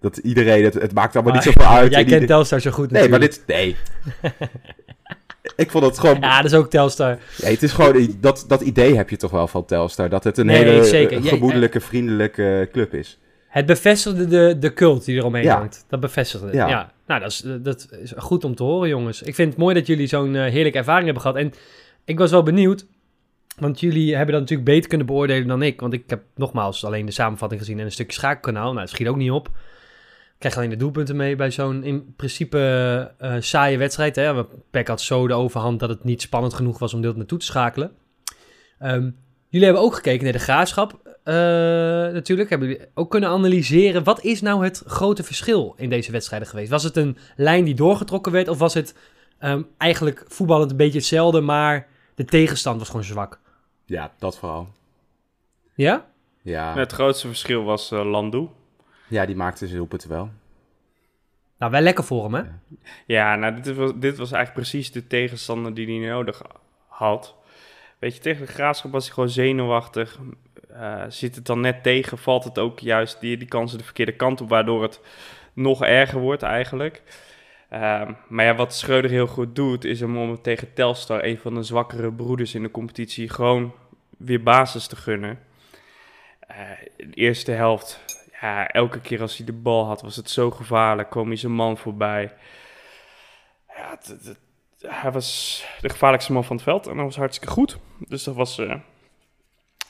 dat 0.01 0.17
iedereen, 0.17 0.65
het, 0.65 0.75
het 0.75 0.95
maakt 0.95 1.15
allemaal 1.15 1.35
niet 1.35 1.45
Maar 1.45 1.53
zoveel 1.55 1.71
uit. 1.77 1.91
Jij 1.91 2.01
En 2.01 2.07
kent 2.07 2.21
ieder- 2.21 2.37
Telstar 2.37 2.61
zo 2.61 2.71
goed 2.71 2.91
Nee, 2.91 3.09
maar 3.09 3.21
dit... 3.21 3.43
Nee. 3.47 3.77
ik 5.57 5.71
vond 5.71 5.85
het 5.85 5.99
gewoon... 5.99 6.21
Ja, 6.21 6.37
dat 6.43 6.51
is 6.53 6.57
ook 6.59 6.71
Telstar. 6.71 7.19
Nee, 7.43 7.53
het 7.53 7.63
is 7.63 7.73
gewoon... 7.73 8.17
Dat, 8.21 8.45
dat 8.49 8.61
idee 8.61 8.97
heb 8.97 9.11
je 9.11 9.17
toch 9.17 9.31
wel 9.31 9.47
van 9.49 9.65
Telstar. 9.65 10.09
Dat 10.09 10.25
het 10.25 10.39
een 10.39 10.47
Nee, 10.47 10.65
hele 10.65 10.85
zeker. 10.85 11.17
eh, 11.19 11.25
gemoedelijke, 11.25 11.81
vriendelijke 11.81 12.69
club 12.73 12.95
is. 12.95 13.19
Het 13.49 13.67
bevestigde 13.67 14.27
de, 14.27 14.57
de 14.59 14.73
cult 14.73 15.05
die 15.05 15.17
eromheen 15.17 15.43
Ja. 15.43 15.57
hangt. 15.59 15.85
Dat 15.89 16.01
bevestigde 16.01 16.47
het. 16.47 16.55
Ja. 16.55 16.69
Ja. 16.69 16.93
Nou, 17.07 17.21
dat 17.21 17.31
is, 17.31 17.43
dat 17.63 17.89
is 18.03 18.13
goed 18.17 18.45
om 18.45 18.55
te 18.55 18.63
horen, 18.63 18.89
jongens. 18.89 19.23
Ik 19.23 19.35
vind 19.35 19.49
het 19.49 19.59
mooi 19.59 19.75
dat 19.75 19.87
jullie 19.87 20.07
zo'n 20.07 20.35
eh, 20.37 20.51
heerlijke 20.53 20.79
ervaring 20.79 21.05
hebben 21.05 21.23
gehad. 21.23 21.37
En 21.37 21.53
ik 22.05 22.19
was 22.19 22.31
wel 22.31 22.43
benieuwd, 22.43 22.87
want 23.59 23.81
jullie 23.81 24.15
hebben 24.17 24.33
dat 24.33 24.41
natuurlijk 24.41 24.69
beter 24.71 24.89
kunnen 24.89 25.07
beoordelen 25.07 25.49
dan 25.49 25.63
ik. 25.63 25.81
Want 25.81 25.93
ik 25.93 26.05
heb 26.07 26.23
nogmaals 26.35 26.85
alleen 26.85 27.07
de 27.07 27.13
samenvatting 27.13 27.61
gezien 27.61 27.79
en 27.79 27.85
een 27.85 27.93
stukje 27.93 28.13
schakelkanaal. 28.19 28.67
Nou, 28.73 28.79
dat 28.79 28.89
schiet 28.89 29.09
ook 29.09 29.17
niet 29.17 29.31
op. 29.31 29.49
Ik 30.45 30.51
krijg 30.51 30.65
alleen 30.65 30.79
de 30.79 30.85
doelpunten 30.85 31.17
mee 31.17 31.37
bij 31.37 31.51
zo'n 31.51 31.85
in 31.85 32.15
principe 32.17 32.59
eh, 33.19 33.37
saaie 33.39 33.79
wedstrijd. 33.79 34.17
Hè? 34.17 34.45
Peck 34.71 34.89
had 34.89 35.01
zo 35.01 35.27
de 35.27 35.35
overhand 35.35 35.81
dat 35.81 35.89
het 35.89 36.05
niet 36.05 36.23
spannend 36.23 36.55
genoeg 36.55 36.79
was 36.79 36.95
om 36.95 37.01
deel 37.01 37.13
naartoe 37.17 37.39
te 37.39 37.45
schakelen. 37.45 37.93
Ehm, 38.79 39.11
jullie 39.49 39.67
hebben 39.67 39.85
ook 39.85 39.95
gekeken 39.95 40.25
naar 40.25 40.33
de 40.33 40.39
graafschap. 40.39 41.03
eh, 41.25 41.35
natuurlijk 42.13 42.51
hebben 42.51 42.69
jullie 42.69 42.87
ook 42.95 43.11
kunnen 43.11 43.29
analyseren. 43.29 44.05
Wat 44.05 44.25
is 44.25 44.41
nou 44.41 44.65
het 44.65 44.83
grote 44.87 45.23
verschil 45.23 45.75
in 45.77 45.91
deze 45.91 46.13
wedstrijden 46.13 46.49
geweest? 46.49 46.71
Was 46.71 46.83
het 46.83 46.97
een 46.97 47.17
lijn 47.37 47.65
die 47.65 47.75
doorgetrokken 47.75 48.33
werd? 48.33 48.49
Of 48.49 48.59
was 48.59 48.75
het 48.75 48.95
ehm, 49.39 49.63
eigenlijk 49.79 50.25
voetballend 50.29 50.71
een 50.71 50.77
beetje 50.77 50.99
hetzelfde, 50.99 51.41
maar 51.41 51.87
de 52.15 52.25
tegenstand 52.25 52.79
was 52.79 52.89
gewoon 52.89 53.05
zwak? 53.05 53.41
Ja, 53.87 54.13
dat 54.19 54.39
vooral. 54.39 54.69
Ja? 55.75 56.07
Ja, 56.43 56.75
het 56.77 56.93
grootste 56.93 57.27
verschil 57.27 57.63
was 57.63 57.91
eh 57.91 58.05
Landu. 58.05 58.49
Ja 59.09 59.27
die 59.27 59.37
maakte 59.37 59.67
zijn 59.67 59.79
doelpunten 59.79 60.09
wel. 60.09 60.31
Nou, 61.59 61.73
wel 61.73 61.81
lekker 61.81 62.05
voor 62.05 62.23
hem, 62.25 62.35
hè? 62.35 62.43
Ja, 63.07 63.37
nou, 63.37 63.61
dit 63.61 63.77
was, 63.77 63.93
dit 63.95 64.17
was 64.17 64.33
eigenlijk 64.33 64.69
precies 64.69 64.93
de 64.93 65.07
tegenstander 65.07 65.75
die 65.75 66.01
hij 66.01 66.09
nodig 66.09 66.43
had. 66.87 67.35
Weet 67.99 68.15
je, 68.15 68.21
tegen 68.21 68.47
de 68.47 68.53
graafschap 68.53 68.93
was 68.93 69.05
hij 69.05 69.15
gewoon 69.15 69.29
zenuwachtig. 69.29 70.19
Eh, 70.69 71.05
zit 71.09 71.35
het 71.35 71.47
dan 71.47 71.61
net 71.61 71.83
tegen, 71.83 72.19
valt 72.19 72.45
het 72.45 72.59
ook 72.59 72.79
juist 72.81 73.21
die, 73.21 73.37
die 73.37 73.49
kansen 73.49 73.79
de 73.79 73.85
verkeerde 73.85 74.17
kant 74.17 74.41
op, 74.41 74.49
waardoor 74.49 74.83
het 74.83 75.01
nog 75.53 75.85
erger 75.85 76.21
wordt 76.21 76.43
eigenlijk. 76.43 77.03
Ehm, 77.69 78.13
maar 78.29 78.45
ja, 78.45 78.55
wat 78.55 78.75
Schreuder 78.75 79.11
heel 79.11 79.27
goed 79.27 79.55
doet, 79.57 79.85
is 79.85 80.01
hem 80.01 80.17
om 80.17 80.43
tegen 80.43 80.75
Telstar, 80.75 81.25
een 81.25 81.39
van 81.39 81.55
de 81.55 81.63
zwakkere 81.63 82.13
broeders 82.13 82.55
in 82.55 82.63
de 82.63 82.71
competitie, 82.71 83.29
gewoon 83.29 83.73
weer 84.19 84.43
basis 84.43 84.87
te 84.87 84.97
gunnen. 84.97 85.39
Eh, 86.41 86.57
de 86.97 87.15
eerste 87.15 87.51
helft, 87.51 88.01
ja, 88.41 88.69
elke 88.69 89.01
keer 89.01 89.21
als 89.21 89.37
hij 89.37 89.47
de 89.47 89.53
bal 89.53 89.87
had, 89.87 90.03
was 90.03 90.17
het 90.17 90.31
zo 90.31 90.51
gevaarlijk. 90.51 91.11
Kwam 91.11 91.27
hij 91.27 91.37
zijn 91.37 91.53
man 91.53 91.79
voorbij. 91.79 92.33
Ja, 93.77 93.91
het- 93.91 94.07
het- 94.07 94.25
het- 94.27 94.39
hij 95.01 95.13
was 95.13 95.65
de 95.81 95.89
gevaarlijkste 95.89 96.33
man 96.33 96.45
van 96.45 96.57
het 96.57 96.65
veld 96.65 96.87
en 96.87 96.97
dat 96.97 97.05
was 97.05 97.17
hartstikke 97.17 97.53
goed. 97.55 97.79
Dus 98.09 98.25
dat 98.25 98.35
was... 98.35 98.59
eh, 98.59 98.71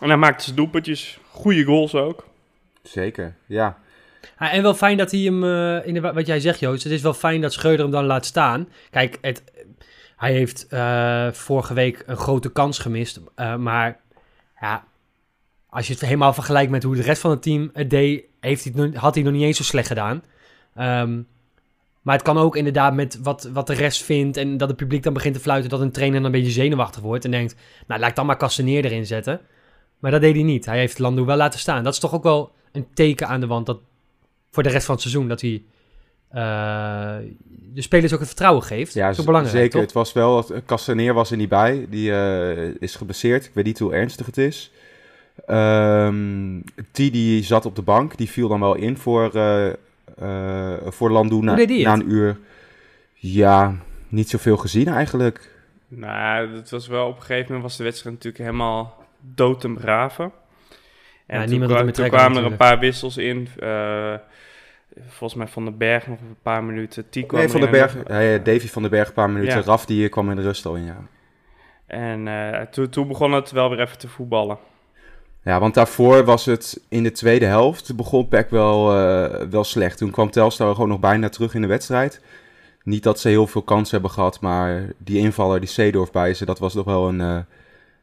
En 0.00 0.08
hij 0.08 0.16
maakte 0.16 0.44
zijn 0.44 0.56
doelpuntjes, 0.56 1.18
goede 1.30 1.64
goals 1.64 1.94
ook. 1.94 2.26
Zeker, 2.82 3.36
ja. 3.46 3.78
Ah, 4.38 4.54
en 4.54 4.62
wel 4.62 4.74
fijn 4.74 4.96
dat 4.96 5.10
hij 5.10 5.20
hem, 5.20 5.44
eh, 5.44 5.86
in 5.86 5.94
de, 5.94 6.00
wat 6.12 6.26
jij 6.26 6.40
zegt 6.40 6.60
Joost, 6.60 6.82
het 6.84 6.92
is 6.92 7.02
wel 7.02 7.14
fijn 7.14 7.40
dat 7.40 7.52
Schreuder 7.52 7.82
hem 7.82 7.90
dan 7.94 8.04
laat 8.04 8.26
staan. 8.26 8.68
Kijk, 8.90 9.18
het, 9.20 9.44
hij 10.16 10.32
heeft 10.32 10.66
eh, 10.68 11.32
vorige 11.32 11.74
week 11.74 12.02
een 12.06 12.16
grote 12.16 12.52
kans 12.52 12.78
gemist, 12.78 13.20
eh, 13.34 13.56
maar 13.56 14.00
ja, 14.60 14.84
als 15.68 15.86
je 15.86 15.92
het 15.92 16.02
helemaal 16.02 16.32
vergelijkt 16.32 16.70
met 16.70 16.82
hoe 16.82 16.96
de 16.96 17.02
rest 17.02 17.20
van 17.20 17.30
het 17.30 17.42
team 17.42 17.70
het 17.72 17.90
deed, 17.90 18.24
heeft 18.44 18.64
hij 18.64 18.72
nog- 18.76 18.94
had 18.94 19.14
hij 19.14 19.24
nog 19.24 19.32
niet 19.32 19.42
eens 19.42 19.56
zo 19.56 19.62
slecht 19.62 19.86
gedaan. 19.86 20.22
Ehm, 20.74 21.20
maar 22.02 22.14
het 22.14 22.22
kan 22.24 22.38
ook 22.38 22.56
inderdaad 22.56 22.94
met 22.94 23.18
wat, 23.22 23.48
wat 23.52 23.66
de 23.66 23.74
rest 23.74 24.02
vindt 24.02 24.36
en 24.36 24.56
dat 24.56 24.68
het 24.68 24.76
publiek 24.76 25.02
dan 25.02 25.12
begint 25.12 25.34
te 25.34 25.40
fluiten, 25.40 25.70
dat 25.70 25.80
een 25.80 25.90
trainer 25.90 26.16
dan 26.22 26.26
een 26.26 26.38
beetje 26.40 26.52
zenuwachtig 26.52 27.02
wordt 27.02 27.24
en 27.24 27.30
denkt, 27.30 27.54
nou 27.86 28.00
laat 28.00 28.10
ik 28.10 28.16
dan 28.16 28.26
maar 28.26 28.36
Castaneer 28.36 28.84
erin 28.84 29.06
zetten. 29.06 29.40
Maar 29.98 30.10
dat 30.10 30.20
deed 30.20 30.34
hij 30.34 30.44
niet. 30.44 30.64
Hij 30.66 30.78
heeft 30.78 30.98
Landu 30.98 31.22
wel 31.22 31.36
laten 31.36 31.58
staan. 31.60 31.84
Dat 31.84 31.92
is 31.92 31.98
toch 31.98 32.14
ook 32.14 32.22
wel 32.22 32.52
een 32.72 32.86
teken 32.94 33.28
aan 33.28 33.40
de 33.40 33.46
wand 33.46 33.66
dat 33.66 33.78
voor 34.50 34.62
de 34.62 34.68
rest 34.68 34.84
van 34.84 34.94
het 34.94 35.02
seizoen. 35.02 35.28
Dat 35.28 35.40
hij 35.40 35.62
eh, 36.28 37.16
de 37.74 37.82
spelers 37.82 38.12
ook 38.12 38.18
het 38.18 38.28
vertrouwen 38.28 38.62
geeft. 38.62 38.94
Ja, 38.94 39.14
belangrijk, 39.24 39.56
zeker. 39.56 39.70
toch? 39.70 39.80
Het 39.80 39.92
was 39.92 40.12
wel, 40.12 40.46
Castaneer 40.66 41.14
was 41.14 41.30
er 41.30 41.36
niet 41.36 41.48
bij. 41.48 41.86
Die 41.90 42.12
eh, 42.12 42.74
is 42.78 42.94
geblesseerd. 42.96 43.44
Ik 43.44 43.50
weet 43.54 43.64
niet 43.64 43.78
hoe 43.78 43.92
ernstig 43.94 44.26
het 44.26 44.38
is. 44.38 44.70
Ehm 45.46 46.60
Tidi 46.90 47.42
zat 47.42 47.66
op 47.66 47.76
de 47.76 47.82
bank. 47.82 48.16
Die 48.16 48.30
viel 48.30 48.48
dan 48.48 48.60
wel 48.60 48.74
in 48.74 48.96
voor, 48.96 49.34
eh 49.34 49.68
eh 50.18 50.72
voor 50.86 51.10
Landoe 51.10 51.42
na, 51.42 51.54
die 51.66 51.84
na 51.84 51.92
een 51.92 52.10
uur. 52.10 52.38
Ja, 53.14 53.74
niet 54.08 54.28
zoveel 54.28 54.56
gezien 54.56 54.88
eigenlijk. 54.88 55.52
Nou, 55.88 56.52
dat 56.52 56.70
was 56.70 56.86
wel 56.86 57.06
op 57.06 57.16
een 57.16 57.22
gegeven 57.22 57.44
moment 57.46 57.62
was 57.62 57.76
de 57.76 57.84
wedstrijd 57.84 58.14
natuurlijk 58.14 58.44
helemaal 58.44 59.04
dood 59.20 59.64
en 59.64 59.74
braven. 59.74 60.32
En 61.26 61.40
Ja, 61.40 61.46
toen, 61.46 61.92
er 61.92 62.08
kwamen 62.08 62.36
er 62.36 62.44
een 62.50 62.56
paar 62.56 62.78
wissels 62.78 63.16
in. 63.16 63.48
eh, 63.58 64.14
volgens 65.06 65.34
mij 65.34 65.46
Van 65.46 65.64
den 65.64 65.76
Berg 65.78 66.06
nog 66.06 66.20
een 66.20 66.36
paar 66.42 66.64
minuten. 66.64 67.08
T 67.10 67.26
kwam 67.26 67.40
Nee, 67.40 67.48
Van 67.48 67.60
den. 67.60 67.70
Berg, 67.70 68.02
Davy 68.42 68.68
van 68.68 68.82
den 68.82 68.90
Berg 68.90 69.08
een 69.08 69.14
paar 69.14 69.30
minuten. 69.30 69.58
Ja. 69.58 69.64
Raf 69.64 69.86
die 69.86 70.08
kwam 70.08 70.30
in 70.30 70.36
de 70.36 70.42
rust 70.42 70.66
al 70.66 70.76
in, 70.76 70.84
ja. 70.84 70.96
En 71.86 72.28
eh, 72.28 72.60
toen, 72.60 72.88
toen 72.88 73.08
begon 73.08 73.32
het 73.32 73.50
wel 73.50 73.70
weer 73.70 73.80
even 73.80 73.98
te 73.98 74.08
voetballen. 74.08 74.58
Ja, 75.44 75.60
want 75.60 75.74
daarvoor 75.74 76.24
was 76.24 76.44
het 76.44 76.80
in 76.88 77.02
de 77.02 77.12
tweede 77.12 77.44
helft. 77.44 77.96
Begon 77.96 78.28
Peck 78.28 78.50
wel, 78.50 78.96
eh, 78.96 79.46
wel 79.50 79.64
slecht. 79.64 79.98
Toen 79.98 80.10
kwam 80.10 80.30
Telstar 80.30 80.74
gewoon 80.74 80.88
nog 80.88 81.00
bijna 81.00 81.28
terug 81.28 81.54
in 81.54 81.60
de 81.60 81.66
wedstrijd. 81.66 82.20
Niet 82.82 83.02
dat 83.02 83.20
ze 83.20 83.28
heel 83.28 83.46
veel 83.46 83.62
kansen 83.62 83.92
hebben 83.92 84.10
gehad, 84.10 84.40
maar 84.40 84.84
die 84.98 85.18
invaller, 85.18 85.60
die 85.60 85.68
Seedorf 85.68 86.10
bij 86.10 86.34
ze, 86.34 86.44
dat 86.44 86.58
was 86.58 86.72
toch 86.72 86.84
wel 86.84 87.08
een, 87.08 87.20
eh, 87.20 87.38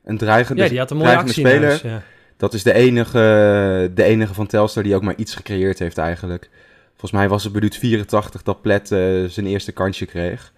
een 0.03 0.17
dreigende, 0.17 0.63
Ja, 0.63 0.69
die 0.69 0.79
had 0.79 0.91
een 0.91 0.97
mooie 0.97 1.17
actie 1.17 1.45
speler. 1.45 1.67
huis, 1.67 1.81
ja. 1.81 2.03
Dat 2.37 2.53
is 2.53 2.63
de 2.63 2.73
enige, 2.73 3.91
de 3.93 4.03
enige 4.03 4.33
van 4.33 4.47
Telstar 4.47 4.83
die 4.83 4.95
ook 4.95 5.01
maar 5.01 5.15
iets 5.15 5.35
gecreëerd 5.35 5.79
heeft 5.79 5.97
eigenlijk. 5.97 6.49
Volgens 6.89 7.11
mij 7.11 7.29
was 7.29 7.43
het 7.43 7.53
minuut 7.53 7.77
84 7.77 8.43
dat 8.43 8.61
Plet 8.61 8.91
eh, 8.91 9.23
zijn 9.27 9.45
eerste 9.45 9.71
kansje 9.71 10.05
kreeg. 10.05 10.53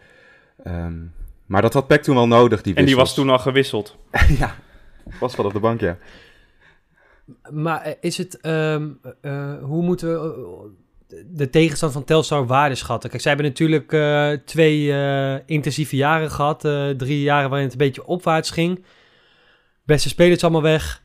Ehm, 0.63 0.93
maar 1.45 1.61
dat 1.61 1.73
had 1.73 1.87
Peck 1.87 2.03
toen 2.03 2.15
wel 2.15 2.27
nodig, 2.27 2.61
die 2.61 2.75
En 2.75 2.85
die 2.85 2.95
was 2.95 3.13
toen 3.13 3.29
al 3.29 3.39
gewisseld. 3.39 3.97
ja, 4.39 4.55
was 5.19 5.35
wel 5.35 5.45
op 5.45 5.53
de 5.53 5.59
bank, 5.59 5.79
ja. 5.79 5.97
Maar 7.51 7.81
eh, 7.81 7.93
is 8.01 8.17
het, 8.17 8.41
ehm, 8.41 8.89
eh, 9.21 9.57
hoe 9.61 9.83
moeten 9.83 10.09
we 10.09 10.71
eh, 11.09 11.17
de 11.27 11.49
tegenstand 11.49 11.93
van 11.93 12.03
Telstar 12.03 12.45
waarde 12.45 12.75
schatten? 12.75 13.09
Kijk, 13.09 13.21
zij 13.21 13.31
hebben 13.31 13.51
natuurlijk 13.51 13.89
twee 14.45 14.87
intensieve 15.45 15.95
jaren 15.95 16.31
gehad. 16.31 16.65
eh, 16.65 16.89
drie 16.89 17.21
jaren 17.21 17.49
waarin 17.49 17.67
het 17.67 17.79
een 17.79 17.85
beetje 17.85 18.05
opwaarts 18.05 18.49
ging. 18.51 18.83
Beste 19.83 20.09
spelers 20.09 20.43
allemaal 20.43 20.61
weg. 20.61 21.01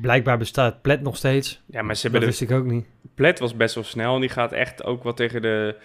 Blijkbaar 0.00 0.38
bestaat 0.38 0.82
Plet 0.82 1.02
nog 1.02 1.16
steeds. 1.16 1.62
Ja, 1.66 1.82
maar 1.82 1.96
ze 1.96 2.10
Dat 2.10 2.20
de 2.20 2.26
wist 2.26 2.40
ik 2.40 2.50
ook 2.50 2.64
niet. 2.64 2.86
Plet 3.14 3.38
was 3.38 3.56
best 3.56 3.74
wel 3.74 3.84
snel. 3.84 4.14
En 4.14 4.20
die 4.20 4.28
gaat 4.30 4.52
echt 4.52 4.84
ook 4.84 5.02
wat 5.02 5.16
tegen 5.16 5.42
de 5.42 5.76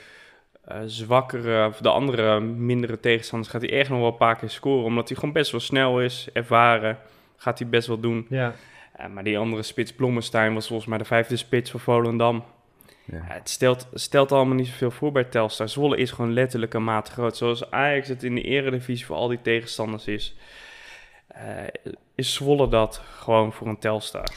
zwakkere, 0.86 1.67
of 1.67 1.77
de 1.77 1.89
andere 1.89 2.39
mindere 2.39 3.00
tegenstanders, 3.00 3.51
gaat 3.51 3.62
hij 3.62 3.72
echt 3.72 3.89
nog 3.89 4.00
wel 4.00 4.08
een 4.08 4.17
paar 4.17 4.36
keer 4.38 4.50
scoren. 4.50 4.86
Omdat 4.86 5.08
hij 5.10 5.17
gewoon 5.17 5.34
best 5.34 5.51
wel 5.51 5.60
snel 5.60 6.01
is, 6.01 6.27
ervaren. 6.34 6.98
Gaat 7.38 7.60
hij 7.60 7.69
best 7.69 7.88
wel 7.88 8.00
doen. 8.00 8.25
Ja. 8.29 8.53
Eh, 9.00 9.08
maar 9.08 9.24
die 9.24 9.38
andere 9.38 9.63
spits, 9.63 9.94
Blommestein, 9.94 10.53
was 10.53 10.68
volgens 10.68 10.89
mij 10.89 10.98
de 10.98 11.06
vijfde 11.06 11.38
spits 11.38 11.72
voor 11.72 11.79
Volendam. 11.79 12.44
Ja. 13.06 13.18
Ja, 13.18 13.24
het 13.34 13.50
stelt, 13.50 13.88
stelt 13.94 14.32
allemaal 14.32 14.56
niet 14.56 14.68
zoveel 14.68 14.91
voor 14.91 15.12
bij 15.12 15.24
Telstar. 15.24 15.70
Zwolle 15.70 15.98
is 15.98 16.12
gewoon 16.12 16.34
letterlijk 16.34 16.74
een 16.74 16.84
maat 16.84 17.10
groot. 17.10 17.38
Zoals 17.38 17.72
Ajax 17.72 18.08
het 18.08 18.24
in 18.24 18.36
de 18.36 18.41
eredivisie 18.41 19.06
voor 19.06 19.15
al 19.15 19.27
die 19.27 19.41
tegenstanders 19.41 20.08
is. 20.08 20.36
eh, 21.27 21.44
is 22.15 22.34
Zwolle 22.34 22.68
dat 22.68 23.01
gewoon 23.15 23.53
voor 23.53 23.68
een 23.68 23.79
Telstar. 23.79 24.29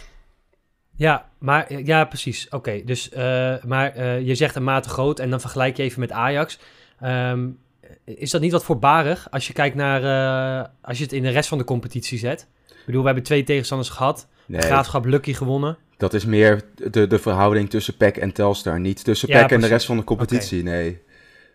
Ja, 0.97 1.29
maar 1.39 1.83
ja, 1.83 2.05
precies. 2.05 2.49
Oké, 2.49 2.83
dus 2.85 3.11
eh, 3.11 3.55
maar 3.65 3.95
eh, 3.95 4.21
je 4.21 4.35
zegt 4.35 4.55
een 4.55 4.65
mate 4.65 4.89
groot 4.89 5.19
en 5.19 5.31
dan 5.31 5.41
vergelijk 5.41 5.77
je 5.77 5.83
even 5.83 6.01
met 6.01 6.13
Ajax. 6.13 6.59
Ehm, 7.01 7.49
is 8.05 8.31
dat 8.31 8.41
niet 8.41 8.53
wat 8.53 8.65
voorbarig 8.65 9.31
als 9.31 9.47
je 9.47 9.53
kijkt 9.53 9.77
naar 9.77 10.03
eh, 10.03 10.69
als 10.83 10.99
je 10.99 11.05
het 11.05 11.13
in 11.13 11.23
de 11.23 11.31
rest 11.31 11.49
van 11.49 11.59
de 11.59 11.65
competitie 11.65 12.19
zet? 12.19 12.49
Ik 12.69 12.83
bedoel, 12.87 13.01
we 13.01 13.07
hebben 13.07 13.25
twee 13.25 13.43
tegenstanders 13.43 13.91
gehad. 13.91 14.29
Nee, 14.53 14.61
Graafschap 14.61 15.05
Lucky 15.05 15.33
gewonnen. 15.33 15.77
dat 15.97 16.15
is 16.15 16.25
meer 16.25 16.63
de, 16.91 17.07
de 17.07 17.19
verhouding 17.19 17.71
tussen 17.71 17.97
Peck 17.97 18.17
en 18.17 18.33
Telstar. 18.33 18.81
Niet 18.81 19.05
tussen 19.05 19.29
Ja, 19.29 19.41
Peck 19.41 19.51
en 19.51 19.61
de 19.61 19.67
rest 19.67 19.87
van 19.87 19.97
de 19.97 20.05
competitie, 20.05 20.63
nee. 20.63 21.03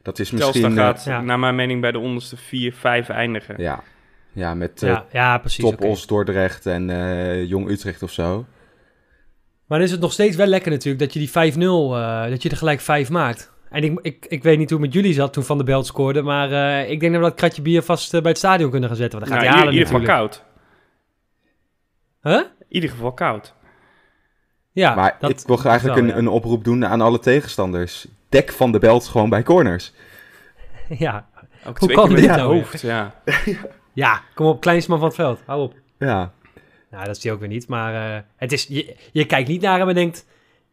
Dat 0.01 0.19
is 0.19 0.31
misschien... 0.31 0.61
Telstar 0.61 0.71
eh, 0.71 0.77
gaat, 0.77 1.03
ja. 1.03 1.21
naar 1.21 1.39
mijn 1.39 1.55
mening, 1.55 1.81
bij 1.81 1.91
de 1.91 1.99
onderste 1.99 2.37
vier, 2.37 2.73
vijf 2.73 3.09
eindigen. 3.09 3.55
ja. 3.57 3.83
ja, 4.31 4.53
met 4.53 4.83
eh 4.83 4.89
Ja, 4.89 5.05
ja, 5.11 5.37
precies. 5.37 5.63
Top. 5.63 5.83
Os 5.83 6.07
Dordrecht 6.07 6.65
en 6.65 6.89
eh, 6.89 7.45
Jong 7.45 7.69
Utrecht 7.69 8.03
of 8.03 8.11
zo. 8.11 8.45
Maar 9.67 9.77
dan 9.77 9.87
is 9.87 9.91
het 9.93 10.01
nog 10.01 10.11
steeds 10.11 10.35
wel 10.35 10.45
lekker 10.47 10.71
natuurlijk 10.71 10.99
dat 10.99 11.13
je 11.13 11.19
die 11.19 11.53
5-0, 11.53 11.59
eh, 11.59 12.29
dat 12.29 12.43
je 12.43 12.49
er 12.49 12.57
gelijk 12.57 12.81
5 12.81 13.09
maakt. 13.09 13.51
En 13.69 13.83
ik, 13.83 13.99
ik, 14.01 14.25
ik 14.29 14.43
weet 14.43 14.57
niet 14.57 14.69
hoe 14.69 14.79
het 14.79 14.87
met 14.87 14.95
jullie 14.95 15.13
zat 15.13 15.33
toen 15.33 15.43
Van 15.43 15.57
der 15.57 15.65
Belt 15.65 15.85
scoorde, 15.85 16.21
maar 16.21 16.51
eh, 16.51 16.89
ik 16.91 16.99
denk 16.99 17.11
dat 17.13 17.21
we 17.21 17.27
dat 17.27 17.37
kratje 17.37 17.61
bier 17.61 17.81
vast 17.81 18.13
eh, 18.13 18.21
bij 18.21 18.29
het 18.29 18.39
stadion 18.39 18.69
kunnen 18.69 18.89
gaan 18.89 18.97
zetten. 18.97 19.19
Want 19.19 19.31
dan 19.31 19.39
gaat 19.39 19.49
Nou, 19.49 19.57
hij 19.57 19.67
halen 19.67 19.79
ieder 19.79 19.93
natuurlijk. 19.93 20.19
koud. 20.19 20.45
Huh? 22.21 22.41
In 22.67 22.75
ieder 22.75 22.89
geval 22.89 23.11
koud. 23.11 23.55
Ja, 24.71 24.95
maar 24.95 25.17
dat 25.19 25.29
ik 25.29 25.47
wil 25.47 25.63
eigenlijk 25.63 25.99
wel, 25.99 26.03
een, 26.03 26.09
ja. 26.09 26.15
een 26.15 26.27
oproep 26.27 26.63
doen 26.63 26.85
aan 26.85 27.01
alle 27.01 27.19
tegenstanders. 27.19 28.07
Dek 28.29 28.51
van 28.51 28.71
de 28.71 28.79
belt 28.79 29.07
gewoon 29.07 29.29
bij 29.29 29.43
corners. 29.43 29.93
ja. 30.89 31.27
Ook 31.65 31.77
Hoe 31.77 31.87
twee 31.87 31.95
kan 31.95 32.07
keer 32.07 32.15
dit 32.15 32.27
het 32.27 32.37
nou 32.37 32.55
hoofd, 32.55 32.81
ja. 32.81 33.21
ja, 33.93 34.21
kom 34.33 34.45
op, 34.45 34.61
kleinsman 34.61 34.99
van 34.99 35.07
het 35.07 35.15
veld. 35.15 35.41
Hou 35.45 35.61
op. 35.61 35.73
Ja, 35.99 36.33
Nou, 36.91 37.05
dat 37.05 37.17
is 37.17 37.23
hij 37.23 37.31
ook 37.31 37.39
weer 37.39 37.47
niet. 37.47 37.67
Maar 37.67 38.15
eh, 38.15 38.21
het 38.35 38.51
is, 38.51 38.65
je, 38.67 38.95
je 39.11 39.25
kijkt 39.25 39.49
niet 39.49 39.61
naar 39.61 39.79
hem 39.79 39.89
en 39.89 39.95
denkt... 39.95 40.25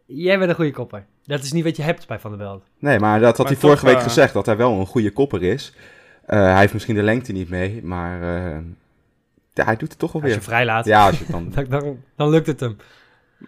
Jij 0.06 0.38
bent 0.38 0.50
een 0.50 0.56
goede 0.56 0.70
kopper. 0.70 1.06
Dat 1.24 1.42
is 1.42 1.52
niet 1.52 1.64
wat 1.64 1.76
je 1.76 1.82
hebt 1.82 2.06
bij 2.06 2.18
Van 2.18 2.30
der 2.30 2.38
Belt. 2.38 2.64
nee, 2.78 2.98
maar 2.98 3.20
dat 3.20 3.36
had 3.36 3.38
Maar 3.38 3.46
hij 3.46 3.54
toch, 3.54 3.64
vorige 3.64 3.86
week 3.86 3.96
eh, 3.96 4.02
gezegd, 4.02 4.32
dat 4.32 4.46
hij 4.46 4.56
wel 4.56 4.72
een 4.72 4.86
goede 4.86 5.10
kopper 5.10 5.42
is. 5.42 5.74
Eh, 6.26 6.38
hij 6.38 6.58
heeft 6.58 6.72
misschien 6.72 6.94
de 6.94 7.02
lengte 7.02 7.32
niet 7.32 7.48
mee, 7.48 7.80
maar 7.82 8.36
eh, 8.36 8.58
ja, 9.54 9.64
hij 9.64 9.76
doet 9.76 9.88
het 9.90 9.98
toch 9.98 10.12
wel 10.12 10.22
Als 10.22 10.30
je 10.30 10.36
weer. 10.36 10.46
vrijlaat, 10.46 10.84
Ja, 10.84 11.06
als 11.06 11.18
je 11.18 11.24
het 11.24 11.32
dan... 11.32 11.50
dan, 11.54 11.64
dan, 11.68 12.02
dan 12.16 12.30
lukt 12.30 12.46
het 12.46 12.60
hem. 12.60 12.76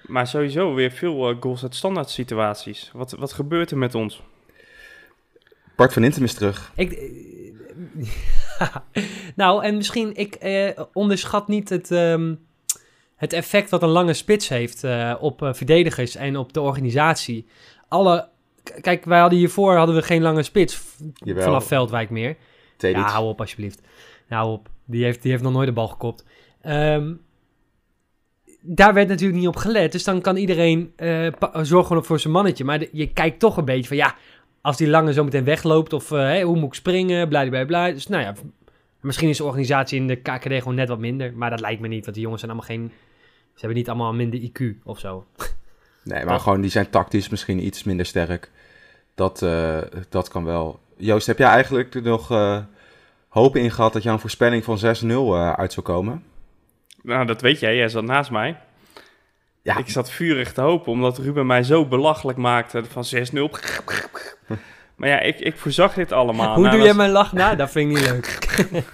Maar 0.06 0.26
sowieso 0.26 0.74
weer 0.74 0.90
veel 0.90 1.30
eh, 1.30 1.36
goals 1.40 1.62
uit 1.62 1.74
standaard 1.74 2.10
situaties. 2.10 2.90
Wat, 2.92 3.12
wat 3.12 3.32
gebeurt 3.32 3.70
er 3.70 3.78
met 3.78 3.94
ons? 3.94 4.22
Bart 5.76 5.92
van 5.92 6.04
Intem 6.04 6.22
is 6.24 6.34
terug. 6.34 6.72
Ik, 6.76 6.92
eh, 6.92 7.26
nou, 9.36 9.64
en 9.64 9.76
misschien, 9.76 10.14
ik 10.14 10.34
eh, 10.34 10.82
onderschat 10.92 11.48
niet 11.48 11.68
het, 11.68 11.90
ehm, 11.90 12.34
het 13.16 13.32
effect 13.32 13.70
wat 13.70 13.82
een 13.82 13.88
lange 13.88 14.14
spits 14.14 14.48
heeft 14.48 14.84
eh, 14.84 15.14
op 15.20 15.42
eh, 15.42 15.52
verdedigers 15.52 16.14
en 16.16 16.36
op 16.36 16.52
de 16.52 16.60
organisatie. 16.60 17.46
Alle, 17.88 18.28
kijk, 18.80 19.04
wij 19.04 19.20
hadden 19.20 19.38
hiervoor 19.38 19.76
hadden 19.76 19.94
we 19.94 20.02
geen 20.02 20.22
lange 20.22 20.42
spits 20.42 20.82
Jawel. 21.14 21.44
vanaf 21.44 21.66
Veldwijk 21.66 22.10
meer. 22.10 22.36
Tedic. 22.76 22.96
Ja, 22.96 23.10
hou 23.10 23.26
op 23.28 23.40
alsjeblieft. 23.40 23.80
Nou, 24.28 24.50
op. 24.52 24.68
Die 24.84 25.04
heeft, 25.04 25.22
die 25.22 25.30
heeft 25.30 25.42
nog 25.42 25.52
nooit 25.52 25.66
de 25.66 25.72
bal 25.72 25.88
gekopt. 25.88 26.24
Ehm, 26.60 27.12
daar 28.60 28.94
werd 28.94 29.08
natuurlijk 29.08 29.38
niet 29.38 29.48
op 29.48 29.56
gelet. 29.56 29.92
Dus 29.92 30.04
dan 30.04 30.20
kan 30.20 30.36
iedereen 30.36 30.92
pa- 31.38 31.64
zorgen 31.64 32.04
voor 32.04 32.20
zijn 32.20 32.32
mannetje. 32.32 32.64
Maar 32.64 32.84
je 32.92 33.12
kijkt 33.12 33.38
toch 33.38 33.56
een 33.56 33.64
beetje 33.64 33.88
van 33.88 33.96
ja, 33.96 34.14
als 34.60 34.76
die 34.76 34.88
lange 34.88 35.12
zo 35.12 35.24
meteen 35.24 35.44
wegloopt 35.44 35.92
of 35.92 36.12
eh, 36.12 36.42
hoe 36.42 36.56
moet 36.56 36.68
ik 36.68 36.74
springen, 36.74 37.28
bla 37.28 37.92
Dus 37.92 38.06
nou 38.06 38.22
ja, 38.22 38.34
misschien 39.00 39.28
is 39.28 39.36
de 39.36 39.44
organisatie 39.44 40.00
in 40.00 40.06
de 40.06 40.16
KKD 40.16 40.52
gewoon 40.52 40.74
net 40.74 40.88
wat 40.88 40.98
minder. 40.98 41.32
Maar 41.34 41.50
dat 41.50 41.60
lijkt 41.60 41.80
me 41.80 41.88
niet, 41.88 42.02
want 42.02 42.14
die 42.14 42.22
jongens 42.22 42.42
zijn 42.42 42.52
allemaal 42.52 42.70
geen... 42.70 42.92
Ze 43.54 43.60
hebben 43.60 43.78
niet 43.78 43.88
allemaal 43.88 44.14
minder 44.14 44.40
IQ 44.40 44.82
of 44.84 44.98
zo. 44.98 45.24
Nee, 46.04 46.24
maar 46.24 46.40
gewoon 46.40 46.60
die 46.60 46.70
zijn 46.70 46.90
tactisch 46.90 47.28
misschien 47.28 47.64
iets 47.66 47.84
minder 47.84 48.06
sterk. 48.06 48.50
Dat, 49.14 49.42
eh, 49.42 49.78
dat 50.08 50.28
kan 50.28 50.44
wel. 50.44 50.80
Joost, 50.96 51.26
heb 51.26 51.38
jij 51.38 51.48
eigenlijk 51.48 52.02
nog 52.02 52.30
hoop 53.40 53.56
in 53.56 53.70
gehad 53.70 53.92
dat 53.92 54.02
jouw 54.02 54.18
voorspelling 54.18 54.64
van 54.64 54.78
6-0 54.78 54.80
eh, 55.08 55.52
uit 55.52 55.72
zou 55.72 55.86
komen? 55.86 56.22
Nou, 57.02 57.26
dat 57.26 57.40
weet 57.40 57.60
jij. 57.60 57.76
Jij 57.76 57.88
zat 57.88 58.04
naast 58.04 58.30
mij. 58.30 58.56
Ja, 59.62 59.76
Ik 59.76 59.88
zat 59.88 60.10
vurig 60.10 60.52
te 60.52 60.60
hopen, 60.60 60.92
omdat 60.92 61.18
Ruben 61.18 61.46
mij 61.46 61.62
zo 61.62 61.86
belachelijk 61.86 62.38
maakte 62.38 62.82
van 62.88 63.04
6-0. 63.14 63.18
maar 64.96 65.08
ja, 65.08 65.20
ik, 65.20 65.38
ik 65.40 65.56
voorzag 65.58 65.94
dit 65.94 66.12
allemaal. 66.12 66.54
hoe 66.54 66.62
Nou, 66.62 66.68
doe 66.68 66.76
dat- 66.78 66.86
jij 66.86 66.94
mijn 66.96 67.10
lach 67.10 67.32
na? 67.32 67.54
Dat 67.54 67.70
vind 67.70 67.90
ik 67.90 67.96
niet 67.96 68.10
leuk. 68.10 68.38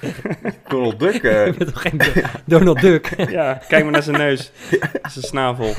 Donald 0.68 0.98
Duck. 0.98 1.22
eh, 1.22 1.46
Je 1.46 1.52
bent 1.58 1.72
toch 1.72 1.82
geen 1.82 1.98
Do- 1.98 2.22
Donald 2.44 2.80
Duck? 2.80 3.30
Ja, 3.30 3.54
kijk 3.68 3.82
maar 3.82 3.92
naar 3.92 4.02
zijn 4.02 4.18
neus. 4.18 4.50
zijn 5.02 5.24
snavel. 5.24 5.74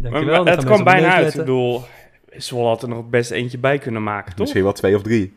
Dankjewel. 0.00 0.44
Maar, 0.44 0.52
het 0.56 0.64
kwam 0.64 0.84
bijna 0.84 1.12
uit. 1.14 1.28
Ik 1.34 1.36
bedoel, 1.40 1.84
Zwolle 2.36 2.68
had 2.68 2.82
er 2.82 2.88
nog 2.88 3.08
best 3.10 3.30
eentje 3.30 3.58
bij 3.58 3.78
kunnen 3.78 4.02
maken, 4.02 4.30
toch? 4.30 4.38
misschien 4.38 4.62
wel 4.62 4.72
twee 4.72 4.96
of 4.96 5.02
drie. 5.02 5.34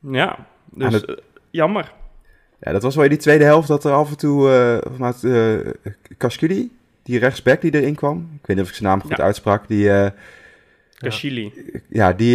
Ja, 0.00 0.46
dus 0.64 0.92
het- 0.92 1.04
eh, 1.04 1.14
jammer. 1.50 1.92
Ja, 2.60 2.72
dat 2.72 2.82
was 2.82 2.94
wel 2.94 3.04
in 3.04 3.10
die 3.10 3.18
tweede 3.18 3.44
helft 3.44 3.68
dat 3.68 3.84
er 3.84 3.92
af 3.92 4.10
en 4.10 4.16
toe... 4.16 4.50
eh 4.50 5.92
Kashkudi, 6.16 6.70
die 7.02 7.18
rechtsback 7.18 7.60
die 7.60 7.74
erin 7.74 7.94
kwam. 7.94 8.18
Ik 8.40 8.46
weet 8.46 8.56
niet 8.56 8.64
of 8.64 8.70
ik 8.70 8.76
zijn 8.76 8.88
naam 8.88 9.00
goed 9.00 9.16
Ja. 9.16 9.22
uitsprak. 9.24 9.68
Die, 9.68 10.10
Kashili. 10.98 11.52
ja, 11.88 12.12
die, 12.12 12.34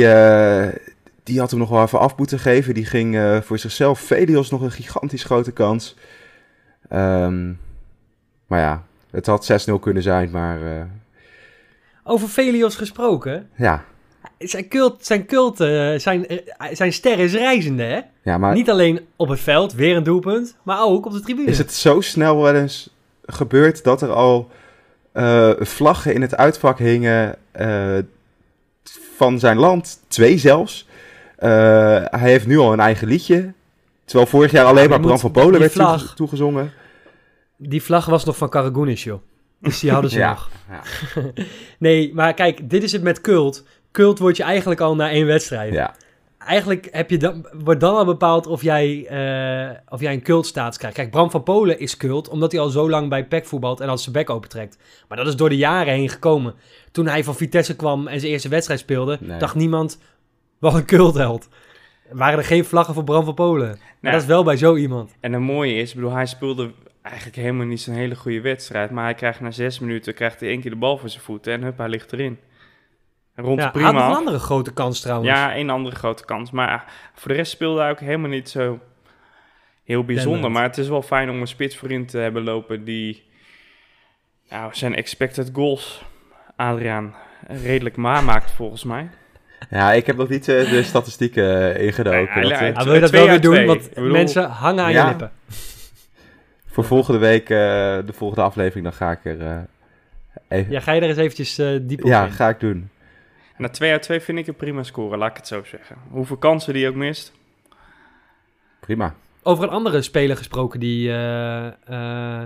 die 1.23 1.39
had 1.39 1.49
hem 1.49 1.59
nog 1.59 1.69
wel 1.69 1.83
even 1.83 1.99
af 1.99 2.17
moeten 2.17 2.39
geven. 2.39 2.73
Die 2.73 2.85
ging 2.85 3.39
voor 3.43 3.57
zichzelf. 3.59 3.99
Velios 3.99 4.51
nog 4.51 4.61
een 4.61 4.71
gigantisch 4.71 5.23
grote 5.23 5.51
kans. 5.51 5.95
Ehm, 6.89 7.53
maar 8.47 8.59
ja, 8.59 8.83
Het 9.11 9.25
had 9.25 9.45
6-0 9.69 9.79
kunnen 9.79 10.03
zijn, 10.03 10.29
maar 10.31 10.87
Over 12.07 12.29
Velios 12.29 12.75
gesproken. 12.75 13.49
ja. 13.55 13.83
Zijn 14.39 14.67
cult, 14.67 15.05
zijn, 15.05 15.25
cult 15.25 15.59
eh, 15.59 15.93
zijn, 15.95 16.27
eh, 16.27 16.37
zijn 16.71 16.93
ster 16.93 17.19
is 17.19 17.33
reizende, 17.33 17.83
hè? 17.83 17.99
ja 18.23 18.37
maar 18.37 18.53
Niet 18.53 18.69
alleen 18.69 18.99
op 19.15 19.27
het 19.29 19.39
veld, 19.39 19.73
weer 19.73 19.95
een 19.95 20.03
doelpunt, 20.03 20.55
maar 20.63 20.83
ook 20.83 21.05
op 21.05 21.11
de 21.11 21.19
tribune. 21.21 21.49
is 21.49 21.57
het 21.57 21.73
zo 21.73 22.01
snel 22.01 22.41
wel 22.41 22.55
eens 22.55 22.89
gebeurd 23.25 23.83
dat 23.83 24.01
er 24.01 24.11
al 24.11 24.49
eh, 25.11 25.51
vlaggen 25.59 26.13
in 26.13 26.21
het 26.21 26.35
uitvak 26.35 26.77
hingen 26.79 27.35
van 29.17 29.39
zijn 29.39 29.57
land? 29.57 29.99
Twee 30.07 30.37
zelfs. 30.37 30.87
Hij 31.37 32.09
heeft 32.19 32.47
nu 32.47 32.57
al 32.57 32.73
een 32.73 32.79
eigen 32.79 33.07
liedje. 33.07 33.53
Terwijl 34.05 34.29
vorig 34.29 34.51
jaar 34.51 34.65
alleen 34.65 34.89
maar 34.89 34.99
Bram 34.99 35.19
van 35.19 35.31
Polen 35.31 35.59
werd 35.59 35.71
vlag- 35.71 36.15
toegezongen. 36.15 36.71
Die 37.57 37.83
vlag 37.83 38.05
was 38.05 38.25
nog 38.25 38.37
van 38.37 38.49
Karagounis, 38.49 39.03
joh. 39.03 39.21
Dus 39.59 39.79
die 39.79 39.91
hadden 39.91 40.11
ze 40.11 40.17
Ja. 40.25 40.29
nog. 40.29 40.49
Ja. 40.69 40.81
Nee, 41.79 42.13
maar 42.13 42.33
kijk, 42.33 42.69
dit 42.69 42.83
is 42.83 42.91
het 42.91 43.03
met 43.03 43.21
cult. 43.21 43.63
Cult 43.91 44.19
word 44.19 44.37
je 44.37 44.43
eigenlijk 44.43 44.81
al 44.81 44.95
na 44.95 45.09
één 45.09 45.25
wedstrijd. 45.25 45.73
Ja. 45.73 45.95
Eigenlijk 46.37 46.87
heb 46.91 47.09
je 47.09 47.17
dan, 47.17 47.47
wordt 47.63 47.79
dan 47.79 47.95
al 47.95 48.05
bepaald 48.05 48.47
of 48.47 48.61
jij, 48.61 49.05
eh, 49.07 49.77
of 49.89 50.01
jij 50.01 50.13
een 50.13 50.21
cultstatus 50.21 50.77
krijgt. 50.77 50.95
Kijk, 50.97 51.11
Bram 51.11 51.31
van 51.31 51.43
Polen 51.43 51.79
is 51.79 51.97
cult, 51.97 52.29
omdat 52.29 52.51
hij 52.51 52.61
al 52.61 52.69
zo 52.69 52.89
lang 52.89 53.09
bij 53.09 53.25
PEC 53.27 53.45
voetbalt 53.45 53.79
en 53.79 53.89
als 53.89 54.01
zijn 54.01 54.15
bek 54.15 54.29
opentrekt. 54.29 54.77
Maar 55.07 55.17
dat 55.17 55.27
is 55.27 55.35
door 55.35 55.49
de 55.49 55.57
jaren 55.57 55.93
heen 55.93 56.09
gekomen. 56.09 56.53
Toen 56.91 57.07
hij 57.07 57.23
van 57.23 57.35
Vitesse 57.35 57.75
kwam 57.75 58.07
en 58.07 58.19
zijn 58.19 58.31
eerste 58.31 58.49
wedstrijd 58.49 58.79
speelde, 58.79 59.17
Nee. 59.21 59.37
dacht 59.39 59.55
niemand, 59.55 59.99
wat 60.59 60.73
een 60.73 60.85
cultheld. 60.85 61.47
Waren 62.11 62.37
er 62.39 62.45
geen 62.45 62.65
vlaggen 62.65 62.93
voor 62.93 63.03
Bram 63.03 63.25
van 63.25 63.33
Polen. 63.33 63.67
Maar 63.67 63.77
Nou, 64.01 64.13
dat 64.13 64.21
is 64.21 64.27
wel 64.27 64.43
bij 64.43 64.57
zo 64.57 64.75
iemand. 64.75 65.11
En 65.19 65.33
het 65.33 65.41
mooie 65.41 65.73
is, 65.75 65.89
ik 65.89 65.95
bedoel, 65.95 66.11
hij 66.11 66.25
speelde 66.25 66.71
eigenlijk 67.05 67.35
helemaal 67.35 67.65
niet 67.65 67.81
zo'n 67.81 67.93
hele 67.93 68.15
goede 68.15 68.41
wedstrijd. 68.41 68.91
Maar 68.91 69.03
hij 69.03 69.13
krijgt 69.13 69.39
na 69.39 69.51
zes 69.51 69.79
minuten 69.79 70.13
krijgt 70.13 70.39
hij 70.39 70.49
één 70.49 70.61
keer 70.61 70.71
de 70.71 70.77
bal 70.77 70.97
voor 70.97 71.09
zijn 71.09 71.23
voeten 71.23 71.53
en 71.53 71.61
hup, 71.63 71.77
hij 71.77 71.87
ligt 71.89 72.13
erin. 72.13 72.39
Rond 73.35 73.59
Ja, 73.61 73.69
prima 73.69 73.91
had 73.91 74.09
een 74.11 74.17
andere 74.17 74.39
grote 74.39 74.73
kans 74.73 74.99
trouwens. 75.01 75.29
Ja, 75.29 75.53
één 75.53 75.69
andere 75.69 75.95
grote 75.95 76.25
kans. 76.25 76.51
Maar 76.51 76.69
ah, 76.69 76.81
voor 77.13 77.27
de 77.31 77.37
rest 77.37 77.51
speelde 77.51 77.81
hij 77.81 77.89
ook 77.89 77.99
helemaal 77.99 78.29
niet 78.29 78.49
zo 78.49 78.79
heel 79.83 80.03
bijzonder. 80.05 80.51
Maar 80.51 80.63
het 80.63 80.77
is 80.77 80.87
wel 80.87 81.01
fijn 81.01 81.29
om 81.29 81.41
een 81.41 81.47
spits 81.47 81.77
voorin 81.77 82.05
te 82.05 82.17
hebben 82.17 82.43
lopen 82.43 82.83
die 82.83 83.23
nou, 84.49 84.75
zijn 84.75 84.95
expected 84.95 85.49
goals, 85.53 86.05
Adriaan, 86.55 87.15
redelijk 87.47 87.95
maakt 87.97 88.51
volgens 88.51 88.83
mij. 88.83 89.09
ja, 89.69 89.93
ik 89.93 90.05
heb 90.05 90.15
nog 90.17 90.29
niet 90.29 90.47
eh, 90.47 90.69
de 90.69 90.83
statistieken 90.83 91.75
eh, 91.75 91.85
ingedoken. 91.85 92.41
Nee, 92.41 92.53
hij- 92.53 92.73
Dat, 92.73 92.75
eh, 92.75 92.75
Ja, 92.75 92.83
wil 92.83 92.93
je 92.93 92.99
dat 92.99 93.09
wel 93.09 93.27
weer 93.27 93.41
doen? 93.41 93.53
twee. 93.53 93.65
Want 93.67 93.89
bedoel- 93.93 94.11
mensen 94.11 94.49
hangen 94.49 94.83
aan 94.83 94.91
Ja. 94.91 95.01
je 95.03 95.07
lippen. 95.09 95.31
Voor 96.75 96.83
volgende 96.83 97.19
week, 97.19 97.49
eh, 97.49 97.57
de 98.05 98.13
volgende 98.13 98.43
aflevering, 98.43 98.83
dan 98.83 98.93
ga 98.93 99.11
ik 99.11 99.25
er 99.25 99.41
eh, 99.41 99.57
even... 100.47 100.71
Ja, 100.71 100.79
ga 100.79 100.91
je 100.91 101.01
er 101.01 101.07
eens 101.07 101.17
eventjes 101.17 101.57
eh 101.57 101.77
diep 101.81 101.99
op 102.03 102.07
Ja, 102.07 102.25
in. 102.25 102.31
ga 102.31 102.49
ik 102.49 102.59
doen. 102.59 102.89
Na 103.57 103.69
2 103.69 103.91
uit 103.91 104.01
2 104.01 104.19
vind 104.19 104.37
ik 104.37 104.47
een 104.47 104.55
prima 104.55 104.83
score, 104.83 105.17
laat 105.17 105.29
ik 105.29 105.37
het 105.37 105.47
zo 105.47 105.63
zeggen. 105.65 105.95
Hoeveel 106.09 106.37
kansen 106.37 106.73
die 106.73 106.87
ook 106.87 106.95
mist. 106.95 107.33
Prima. 108.79 109.15
Over 109.43 109.63
een 109.63 109.69
andere 109.69 110.01
speler 110.01 110.37
gesproken 110.37 110.79
die 110.79 111.09
eh, 111.11 111.65
eh, 111.87 112.43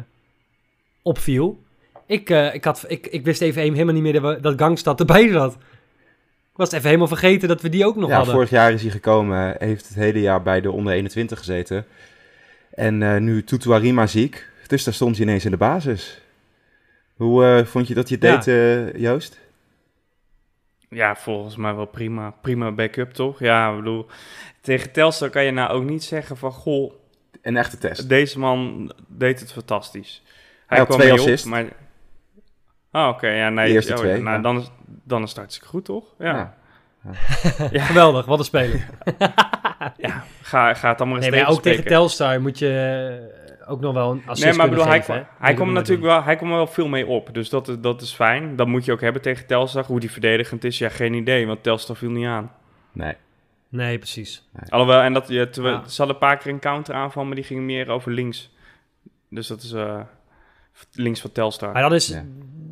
opviel. 1.01 1.63
Ik, 2.05 2.29
eh, 2.29 2.53
ik, 2.53 2.63
had, 2.63 2.86
ik, 2.88 3.07
ik 3.07 3.25
wist 3.25 3.41
even 3.41 3.62
helemaal 3.62 3.93
niet 3.93 4.03
meer 4.03 4.21
dat, 4.21 4.36
we- 4.36 4.41
dat 4.41 4.59
Gangstad 4.59 5.00
erbij 5.00 5.29
zat. 5.29 5.53
Ik 6.51 6.65
was 6.65 6.71
even 6.71 6.86
helemaal 6.88 7.07
vergeten 7.07 7.48
dat 7.48 7.62
we 7.62 7.69
die 7.69 7.86
ook 7.86 7.95
nog 7.95 8.09
ja, 8.09 8.15
hadden. 8.15 8.33
vorig 8.33 8.50
jaar 8.50 8.71
is 8.71 8.81
hij 8.81 8.91
gekomen, 8.91 9.55
heeft 9.59 9.88
het 9.88 9.95
hele 9.98 10.21
jaar 10.21 10.41
bij 10.41 10.62
de 10.62 10.71
onder 10.71 10.93
21 10.93 11.38
gezeten. 11.38 11.86
En 12.71 13.03
eh, 13.03 13.17
nu 13.17 13.43
Tutuarima 13.43 14.07
ziek, 14.07 14.47
dus 14.67 14.83
daar 14.83 14.93
stond 14.93 15.15
hij 15.17 15.25
ineens 15.25 15.45
in 15.45 15.51
de 15.51 15.57
basis. 15.57 16.21
Hoe 17.15 17.45
eh, 17.45 17.65
vond 17.65 17.88
je 17.88 17.93
dat 17.93 18.09
je 18.09 18.15
het 18.19 18.23
Ja. 18.23 18.35
deed, 18.38 18.47
eh, 18.93 19.01
Joost? 19.01 19.39
Ja, 20.89 21.15
volgens 21.15 21.55
mij 21.55 21.75
wel 21.75 21.85
prima. 21.85 22.33
Prima 22.41 22.72
backup, 22.72 23.11
toch? 23.11 23.39
Ja, 23.39 23.70
ik 23.70 23.75
bedoel, 23.75 24.05
tegen 24.61 24.91
Telstar 24.91 25.29
kan 25.29 25.44
je 25.44 25.51
nou 25.51 25.70
ook 25.72 25.83
niet 25.83 26.03
zeggen 26.03 26.37
van... 26.37 26.51
Goh, 26.51 26.94
Een 27.41 27.57
echte 27.57 27.77
test. 27.77 28.09
deze 28.09 28.39
man 28.39 28.91
deed 29.07 29.39
het 29.39 29.51
fantastisch. 29.51 30.24
Hij 30.67 30.77
had 30.77 30.87
kwam 30.87 31.00
twee 31.00 31.11
assists. 31.13 31.48
maar... 31.48 31.65
Oh, 32.91 33.07
oké. 33.07 33.27
ja, 33.27 33.50
nee. 33.50 33.67
De 33.67 33.74
eerste 33.74 33.98
oh, 33.98 34.03
ja, 34.03 34.15
nou, 34.15 34.24
ja. 34.24 34.37
dan, 34.39 34.59
is, 34.59 34.72
dan 35.03 35.24
is 35.24 35.29
het 35.29 35.37
hartstikke 35.37 35.67
goed, 35.70 35.85
toch? 35.85 36.03
Ja. 36.20 36.57
Ja. 37.72 37.83
Geweldig, 37.85 38.25
wat 38.25 38.39
een 38.39 38.46
speler. 38.46 38.85
Ga, 40.50 40.74
ga 40.74 40.90
het 40.90 41.00
allemaal 41.00 41.18
eens 41.18 41.29
Nee, 41.29 41.42
maar 41.42 41.51
ook 41.51 41.62
tegen. 41.62 41.85
Telstar 41.85 42.42
moet 42.42 42.59
je 42.59 43.20
eh, 43.62 43.72
ook 43.72 43.79
nog 43.81 43.94
wel 43.94 44.12
een 44.12 44.22
assist 44.25 44.48
Nee, 44.48 44.57
maar 44.57 44.70
bedoel, 44.70 44.88
hij, 44.88 45.01
geven, 45.03 45.55
komt 45.55 45.72
natuurlijk 45.72 46.07
wel, 46.07 46.24
hij 46.24 46.35
komt 46.35 46.51
wel 46.51 46.68
veel 46.68 46.88
mee 46.88 47.05
op. 47.07 47.33
Dus 47.33 47.50
dat, 47.50 47.68
is- 47.68 47.79
dat 47.81 48.01
is 48.01 48.14
fijn. 48.14 48.55
Dat 48.55 48.68
moet 48.68 48.85
je 48.85 48.92
ook 48.92 49.01
hebben 49.01 49.22
tegen 49.22 49.46
Telstar. 49.46 49.85
Hoe 49.85 50.00
die 50.00 50.12
verdedigend 50.12 50.64
is, 50.64 50.77
ja, 50.77 50.90
geen 50.90 51.14
idee. 51.14 51.48
Want 51.48 51.64
Telstar 51.64 51.96
viel 51.96 52.09
niet 52.09 52.25
aan. 52.25 52.51
Nee. 52.92 53.14
Nee, 53.70 53.98
precies. 53.98 54.50
Alhoewel, 54.70 55.01
en 55.01 55.14
dat, 55.14 55.27
je, 55.27 55.35
Ja. 55.35 55.48
ze 55.51 55.62
hadden 55.98 56.09
een 56.09 56.18
paar 56.18 56.38
keer 56.38 56.51
een 56.51 56.59
counteraanval, 56.59 57.25
maar 57.25 57.35
die 57.35 57.44
ging 57.44 57.62
meer 57.62 57.90
over 57.90 58.12
links. 58.12 58.53
Dus 59.29 59.48
dat 59.48 59.62
is 59.62 59.72
eh, 59.72 60.00
links 60.94 61.22
van 61.22 61.31
Telstar. 61.31 61.72
Maar 61.72 61.81
dan, 61.81 61.94
is, 61.94 62.07
Ja. 62.07 62.24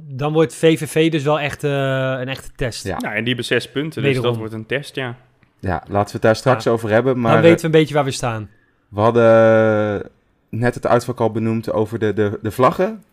dan 0.08 0.34
wordt 0.34 0.56
VVV 0.56 1.12
dus 1.12 1.24
wel 1.24 1.40
echt 1.40 1.64
eh, 1.64 1.72
een 2.20 2.28
echte 2.28 2.52
test. 2.56 2.86
Ja. 2.86 2.98
Nou, 2.98 3.10
en 3.14 3.18
die 3.20 3.28
hebben 3.28 3.46
zes 3.46 3.72
punten, 3.72 4.02
dus 4.02 4.12
Wederom. 4.12 4.30
dat 4.30 4.38
wordt 4.38 4.54
een 4.54 4.66
test, 4.66 4.96
ja. 4.96 5.16
Ja, 5.60 5.84
laten 5.88 6.06
we 6.08 6.12
het 6.12 6.22
daar 6.22 6.36
straks 6.36 6.64
Ja. 6.64 6.72
over 6.72 6.90
hebben. 6.90 7.20
Maar 7.20 7.32
dan 7.34 7.42
weten 7.42 7.60
we 7.60 7.66
een 7.66 7.72
beetje 7.72 7.94
waar 7.94 8.04
we 8.04 8.12
staan. 8.12 8.50
we 8.90 9.00
hadden 9.00 10.10
net 10.50 10.76
het 10.76 10.88
uitvak 10.88 11.20
al 11.20 11.32
benoemd 11.32 11.72
over 11.72 12.00
de, 12.00 12.14
de, 12.14 12.40
de 12.42 12.52
vlaggen. 12.52 13.04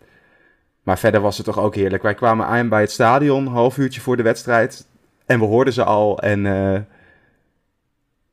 Maar 0.83 0.99
verder 0.99 1.21
was 1.21 1.37
het 1.37 1.47
toch 1.47 1.59
ook 1.59 1.75
heerlijk. 1.75 2.03
Wij 2.03 2.15
kwamen 2.15 2.47
aan 2.47 2.69
bij 2.69 2.81
het 2.81 2.91
stadion, 2.91 3.47
een 3.47 3.53
half 3.53 3.79
uurtje 3.79 4.01
voor 4.01 4.17
de 4.17 4.23
wedstrijd. 4.23 4.87
En 5.27 5.39
we 5.39 5.45
hoorden 5.45 5.73
ze 5.73 5.85
al 5.85 6.19
en... 6.19 6.47
eh, 6.47 6.81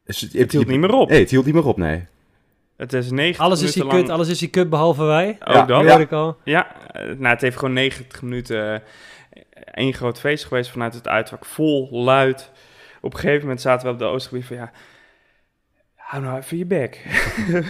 het, 0.05 0.19
Het 0.33 0.51
hield 0.51 0.67
niet 0.67 0.79
meer 0.79 0.93
op. 0.93 1.09
Nee, 1.09 1.19
het 1.19 1.29
hield 1.29 1.45
niet 1.45 1.53
meer 1.53 1.65
op, 1.65 1.77
nee. 1.77 2.05
Het 2.77 2.93
is 2.93 3.11
90 3.11 3.43
Alles 3.45 3.61
is 3.61 3.73
die 3.73 3.87
kut, 3.87 4.09
alles 4.09 4.27
is 4.29 4.39
die 4.39 4.49
kut 4.49 4.69
behalve 4.69 5.03
wij. 5.03 5.37
Ook 5.39 5.53
Ja, 5.53 5.65
dat. 5.65 5.81
Ja. 5.83 5.87
hoorde 5.87 6.03
ik 6.03 6.11
al. 6.11 6.37
Ja, 6.43 6.67
eh, 6.91 7.03
nou, 7.05 7.27
het 7.33 7.41
heeft 7.41 7.57
gewoon 7.57 7.73
90 7.73 8.21
minuten 8.21 8.73
eh, 8.73 8.79
één 9.73 9.93
groot 9.93 10.19
feest 10.19 10.45
geweest 10.45 10.71
vanuit 10.71 10.93
het 10.93 11.07
uitvak. 11.07 11.45
Vol, 11.45 11.89
luid. 11.91 12.51
Op 13.01 13.13
een 13.13 13.19
gegeven 13.19 13.41
moment 13.41 13.61
zaten 13.61 13.87
we 13.87 13.93
op 13.93 13.99
de 13.99 14.05
Oostergebied 14.05 14.45
van 14.45 14.55
ja... 14.55 14.71
Hou 16.11 16.23
nou 16.23 16.37
even 16.37 16.57
je 16.57 16.65
bek. 16.65 17.05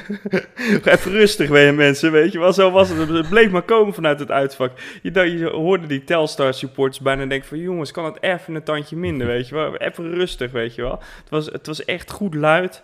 even 0.93 1.11
rustig 1.11 1.49
weer 1.49 1.73
mensen, 1.73 2.11
weet 2.11 2.31
je 2.31 2.39
wel. 2.39 2.53
Zo 2.53 2.71
was 2.71 2.89
het. 2.89 3.09
Het 3.09 3.29
bleef 3.29 3.51
maar 3.51 3.61
komen 3.61 3.93
vanuit 3.93 4.19
het 4.19 4.31
uitvak. 4.31 4.71
Je, 5.01 5.37
je 5.37 5.49
hoorde 5.49 5.87
die 5.87 6.03
Telstar 6.03 6.53
supporters 6.53 6.99
bijna 6.99 7.25
denken 7.25 7.47
van... 7.47 7.57
Jongens, 7.57 7.91
kan 7.91 8.05
het 8.05 8.21
even 8.21 8.55
een 8.55 8.63
tandje 8.63 8.95
minder, 8.95 9.27
weet 9.27 9.47
je 9.47 9.55
wel. 9.55 9.75
Even 9.75 10.13
rustig, 10.13 10.51
weet 10.51 10.75
je 10.75 10.81
wel. 10.81 10.99
Het 11.19 11.29
was, 11.29 11.45
het 11.45 11.67
was 11.67 11.85
echt 11.85 12.11
goed 12.11 12.33
luid. 12.33 12.83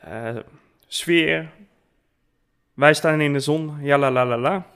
Eh, 0.00 0.36
sfeer. 0.86 1.50
Wij 2.74 2.94
staan 2.94 3.20
in 3.20 3.32
de 3.32 3.40
zon. 3.40 3.76
Ja, 3.80 3.98
la, 3.98 4.10
la, 4.10 4.26
la, 4.26 4.38
la. 4.38 4.66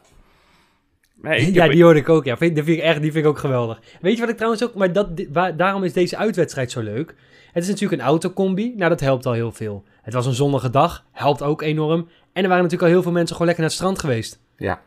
Ja, 1.22 1.68
die 1.68 1.82
hoorde 1.82 1.98
ik 1.98 2.08
ook. 2.08 2.24
Ja. 2.24 2.36
Vind, 2.36 2.54
die, 2.54 2.64
vind 2.64 2.78
ik 2.78 2.82
echt, 2.82 3.02
die 3.02 3.12
vind 3.12 3.24
ik 3.24 3.30
ook 3.30 3.38
geweldig. 3.38 3.80
Weet 4.00 4.14
je 4.14 4.20
wat 4.20 4.28
ik 4.30 4.36
trouwens 4.36 4.64
ook... 4.64 4.74
Maar 4.74 4.92
dat, 4.92 5.08
waar, 5.32 5.56
daarom 5.56 5.84
is 5.84 5.92
deze 5.92 6.16
uitwedstrijd 6.16 6.70
zo 6.70 6.80
leuk. 6.80 7.14
Het 7.52 7.62
is 7.62 7.68
natuurlijk 7.68 8.00
een 8.00 8.08
autocombi. 8.08 8.74
Nou, 8.76 8.90
dat 8.90 9.00
helpt 9.00 9.26
al 9.26 9.32
heel 9.32 9.52
veel. 9.52 9.84
Het 10.02 10.14
was 10.14 10.26
een 10.26 10.34
zonnige 10.34 10.70
dag. 10.70 11.04
Helpt 11.12 11.42
ook 11.42 11.62
enorm. 11.62 12.08
En 12.32 12.42
er 12.42 12.48
waren 12.48 12.62
natuurlijk 12.62 12.82
al 12.82 12.88
heel 12.88 13.02
veel 13.02 13.12
mensen 13.12 13.36
gewoon 13.36 13.46
lekker 13.46 13.64
naar 13.64 13.72
het 13.72 13.80
strand 13.80 13.98
geweest. 13.98 14.40
Ja, 14.56 14.80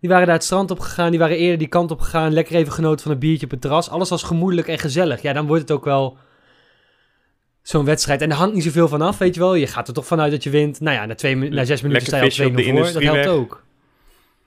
Die 0.00 0.10
waren 0.10 0.26
daar 0.26 0.34
het 0.34 0.44
strand 0.44 0.70
op 0.70 0.78
gegaan. 0.78 1.10
Die 1.10 1.18
waren 1.18 1.36
eerder 1.36 1.58
die 1.58 1.68
kant 1.68 1.90
op 1.90 2.00
gegaan. 2.00 2.32
Lekker 2.32 2.54
even 2.54 2.72
genoten 2.72 3.02
van 3.02 3.12
een 3.12 3.18
biertje 3.18 3.44
op 3.44 3.50
het 3.50 3.60
terras. 3.60 3.90
Alles 3.90 4.10
was 4.10 4.22
gemoedelijk 4.22 4.68
en 4.68 4.78
gezellig. 4.78 5.22
Ja, 5.22 5.32
dan 5.32 5.46
wordt 5.46 5.62
het 5.62 5.70
ook 5.70 5.84
wel 5.84 6.16
zo'n 7.62 7.84
wedstrijd. 7.84 8.22
En 8.22 8.30
er 8.30 8.36
hangt 8.36 8.54
niet 8.54 8.64
zoveel 8.64 8.88
van 8.88 9.02
af, 9.02 9.18
weet 9.18 9.34
je 9.34 9.40
wel. 9.40 9.54
Je 9.54 9.66
gaat 9.66 9.88
er 9.88 9.94
toch 9.94 10.06
vanuit 10.06 10.30
dat 10.30 10.42
je 10.42 10.50
wint. 10.50 10.80
Nou 10.80 10.96
ja, 10.96 11.06
na, 11.06 11.14
twee, 11.14 11.36
na 11.36 11.64
zes 11.64 11.82
minuten 11.82 12.06
sta 12.06 12.16
je 12.16 12.22
al 12.22 12.28
visje 12.28 12.46
op 12.46 12.52
2-0 12.52 12.54
de 12.54 12.62
voor. 12.62 12.92
Dat 12.92 13.02
helpt 13.02 13.26
ook. 13.26 13.64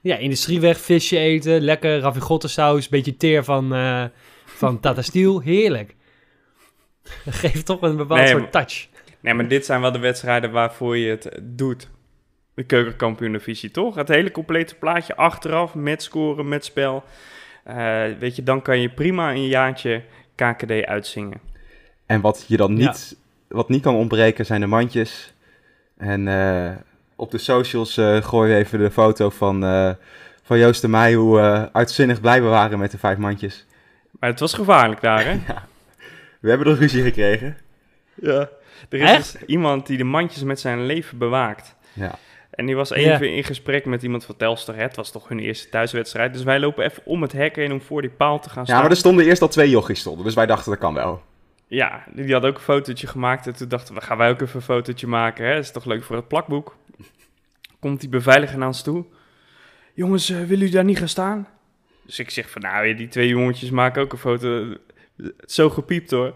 Ja, 0.03 0.17
industrieweg, 0.17 0.79
visje 0.79 1.17
eten. 1.17 1.61
Lekker 1.61 1.99
ravigotte 1.99 2.47
beetje 2.89 3.17
teer 3.17 3.43
van, 3.43 3.73
eh 3.73 4.03
van 4.45 4.79
Tata 4.79 5.01
Steel. 5.01 5.39
Heerlijk. 5.41 5.95
Dat 7.25 7.33
geeft 7.33 7.65
toch 7.65 7.81
een 7.81 7.97
bepaald 7.97 8.19
Nee, 8.19 8.29
soort 8.29 8.51
touch. 8.51 8.87
Nee, 9.19 9.33
maar 9.33 9.47
dit 9.47 9.65
zijn 9.65 9.81
wel 9.81 9.91
de 9.91 9.99
wedstrijden 9.99 10.51
waarvoor 10.51 10.97
je 10.97 11.09
het 11.09 11.39
doet. 11.41 11.89
De 12.53 12.63
keukenkampioen-divisie, 12.63 13.71
toch? 13.71 13.95
Het 13.95 14.07
hele 14.07 14.31
complete 14.31 14.75
plaatje 14.75 15.15
achteraf, 15.15 15.75
met 15.75 16.03
scoren, 16.03 16.47
met 16.47 16.65
spel. 16.65 17.03
Eh, 17.63 18.03
weet 18.19 18.35
je, 18.35 18.43
dan 18.43 18.61
kan 18.61 18.79
je 18.79 18.89
prima 18.89 19.31
een 19.31 19.47
jaartje 19.47 20.03
KKD 20.35 20.71
uitzingen. 20.85 21.39
en 22.05 22.21
wat 22.21 22.45
je 22.47 22.57
dan 22.57 22.77
Ja. 22.77 22.87
niet, 22.87 23.17
wat 23.47 23.69
niet 23.69 23.81
kan 23.81 23.95
ontbreken 23.95 24.45
zijn 24.45 24.61
de 24.61 24.67
mandjes. 24.67 25.33
En 25.97 26.27
eh, 26.27 26.71
op 27.15 27.31
de 27.31 27.37
socials 27.37 27.97
eh 27.97 28.23
gooien 28.23 28.55
we 28.55 28.61
even 28.63 28.79
de 28.79 28.91
foto 28.91 29.29
van, 29.29 29.65
eh, 29.65 29.91
van 30.43 30.57
Joost 30.57 30.83
en 30.83 30.89
mij... 30.89 31.13
hoe 31.13 31.39
eh, 31.39 31.63
uitzinnig 31.71 32.21
blij 32.21 32.41
we 32.41 32.47
waren 32.47 32.79
met 32.79 32.91
de 32.91 32.97
vijf 32.97 33.17
mandjes. 33.17 33.65
Maar 34.19 34.29
het 34.29 34.39
was 34.39 34.53
gevaarlijk 34.53 35.01
daar, 35.01 35.25
hè? 35.25 35.39
We 36.41 36.49
hebben 36.49 36.67
er 36.67 36.77
ruzie 36.77 37.03
gekregen. 37.03 37.57
Ja. 38.15 38.49
Er 38.89 38.99
is 38.99 39.09
Echt? 39.09 39.33
dus 39.33 39.41
iemand 39.45 39.87
die 39.87 39.97
de 39.97 40.03
mandjes 40.03 40.43
met 40.43 40.59
zijn 40.59 40.85
leven 40.85 41.17
bewaakt. 41.17 41.75
Ja. 41.93 42.15
En 42.49 42.65
die 42.65 42.75
was 42.75 42.89
even 42.89 43.35
in 43.35 43.43
gesprek 43.43 43.85
met 43.85 44.03
iemand 44.03 44.25
van 44.25 44.35
Telstar. 44.35 44.75
Het 44.75 44.95
was 44.95 45.11
toch 45.11 45.27
hun 45.27 45.39
eerste 45.39 45.69
thuiswedstrijd. 45.69 46.33
Dus 46.33 46.43
wij 46.43 46.59
lopen 46.59 46.85
even 46.85 47.05
om 47.05 47.21
het 47.21 47.31
hek 47.31 47.55
heen 47.55 47.71
om 47.71 47.81
voor 47.81 48.01
die 48.01 48.09
paal 48.09 48.39
te 48.39 48.49
gaan 48.49 48.63
staan. 48.63 48.75
Ja, 48.75 48.81
maar 48.81 48.91
er 48.91 48.97
stonden 48.97 49.25
eerst 49.25 49.41
al 49.41 49.47
twee 49.47 49.69
jochies 49.69 49.99
stonden. 49.99 50.25
Dus 50.25 50.33
wij 50.33 50.45
dachten, 50.45 50.71
dat 50.71 50.79
kan 50.79 50.93
wel. 50.93 51.21
Ja, 51.73 52.03
die 52.13 52.33
had 52.33 52.45
ook 52.45 52.55
een 52.55 52.61
fotootje 52.61 53.07
gemaakt. 53.07 53.47
En 53.47 53.55
toen 53.55 53.67
dachten 53.67 53.95
we, 53.95 54.01
gaan 54.01 54.17
wij 54.17 54.29
ook 54.29 54.41
even 54.41 54.55
een 54.55 54.61
fotootje 54.61 55.07
maken. 55.07 55.45
Hè? 55.45 55.53
Dat 55.53 55.63
is 55.63 55.71
toch 55.71 55.85
leuk 55.85 56.03
voor 56.03 56.15
het 56.15 56.27
plakboek. 56.27 56.75
Komt 57.79 57.99
die 57.99 58.09
beveiliger 58.09 58.57
naar 58.57 58.67
ons 58.67 58.81
toe. 58.81 59.05
Jongens, 59.93 60.29
uh, 60.29 60.37
willen 60.37 60.49
jullie 60.57 60.71
daar 60.71 60.83
niet 60.83 60.97
gaan 60.97 61.07
staan? 61.07 61.47
Dus 62.05 62.19
ik 62.19 62.29
zeg 62.29 62.49
van, 62.49 62.61
nou, 62.61 62.95
die 62.95 63.07
twee 63.07 63.27
jongetjes 63.27 63.69
maken 63.69 64.01
ook 64.01 64.11
een 64.11 64.17
foto. 64.17 64.75
Zo 65.45 65.69
gepiept 65.69 66.11
hoor. 66.11 66.33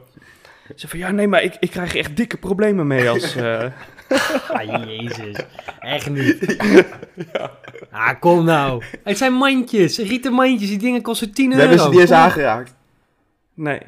Ze 0.75 0.87
van, 0.87 0.99
ja, 0.99 1.11
nee, 1.11 1.27
maar 1.27 1.43
ik, 1.43 1.55
ik 1.59 1.69
krijg 1.69 1.95
echt 1.95 2.17
dikke 2.17 2.37
problemen 2.37 2.87
mee 2.87 3.09
als... 3.09 3.35
Uh... 3.35 3.63
ah, 4.49 4.85
jezus. 4.85 5.35
Echt 5.79 6.09
niet. 6.09 6.55
ja. 7.33 7.51
Ah, 7.91 8.19
kom 8.19 8.45
nou. 8.45 8.83
Het 9.03 9.17
zijn 9.17 9.33
mandjes. 9.33 9.97
Rieten 9.97 10.33
mandjes. 10.33 10.69
Die 10.69 10.77
dingen 10.77 11.01
kosten 11.01 11.33
10 11.33 11.45
euro. 11.45 11.55
We 11.55 11.67
hebben 11.67 11.85
ze 11.85 11.89
die 11.89 11.99
eens 11.99 12.11
aangeraakt. 12.11 12.75
Nee. 13.53 13.79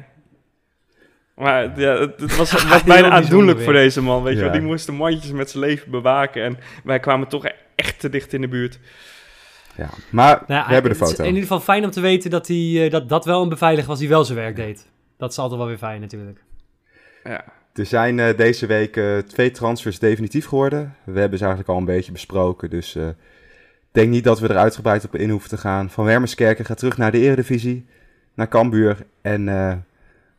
Maar 1.40 1.80
ja, 1.80 1.98
het, 1.98 2.36
was, 2.36 2.52
was 2.68 2.84
bijna 2.84 3.10
aandoenlijk 3.10 3.60
voor 3.60 3.72
deze 3.72 4.02
man, 4.02 4.22
weet 4.22 4.36
je 4.36 4.42
wel. 4.42 4.52
Die 4.52 4.60
moesten 4.60 4.94
mandjes 4.94 5.32
met 5.32 5.50
zijn 5.50 5.64
leven 5.64 5.90
bewaken. 5.90 6.42
En 6.42 6.58
wij 6.84 7.00
kwamen 7.00 7.28
toch 7.28 7.44
echt 7.74 8.00
te 8.00 8.08
dicht 8.08 8.32
in 8.32 8.40
de 8.40 8.48
buurt. 8.48 8.78
Ja, 9.76 9.88
maar 10.10 10.42
nou 10.46 10.66
we 10.66 10.72
hebben 10.72 10.90
de 10.90 10.96
foto. 10.96 11.22
in 11.22 11.26
ieder 11.26 11.42
geval 11.42 11.60
fijn 11.60 11.84
om 11.84 11.90
te 11.90 12.00
weten 12.00 12.30
dat, 12.30 12.46
hij, 12.46 12.84
eh, 12.84 12.90
dat 12.90 13.08
dat 13.08 13.24
wel 13.24 13.42
een 13.42 13.48
beveiliger 13.48 13.88
was 13.88 13.98
die 13.98 14.08
wel 14.08 14.24
zijn 14.24 14.38
werk 14.38 14.56
deed. 14.56 14.86
Dat 15.16 15.30
is 15.30 15.38
altijd 15.38 15.58
wel 15.58 15.68
weer 15.68 15.78
fijn 15.78 16.00
natuurlijk. 16.00 16.42
Ja. 17.24 17.44
Er 17.74 17.86
zijn 17.86 18.18
uh, 18.18 18.36
deze 18.36 18.66
week 18.66 18.96
uh, 18.96 19.18
twee 19.18 19.50
transfers 19.50 19.98
definitief 19.98 20.46
geworden. 20.46 20.94
We 21.04 21.20
hebben 21.20 21.38
ze 21.38 21.44
eigenlijk 21.44 21.72
al 21.74 21.78
een 21.78 21.94
beetje 21.94 22.12
besproken. 22.12 22.70
Dus 22.70 22.96
ik 22.96 23.14
denk 23.92 24.10
niet 24.10 24.24
dat 24.24 24.40
we 24.40 24.48
er 24.48 24.56
uitgebreid 24.56 25.04
op 25.04 25.16
in 25.16 25.30
hoeven 25.30 25.48
te 25.48 25.56
gaan. 25.56 25.90
Van 25.90 26.04
Wermerskerken 26.04 26.64
gaat 26.64 26.78
terug 26.78 26.96
naar 26.96 27.10
de 27.10 27.18
Eredivisie. 27.18 27.86
Naar 28.34 28.48
Cambuur. 28.48 28.96
En 29.22 29.48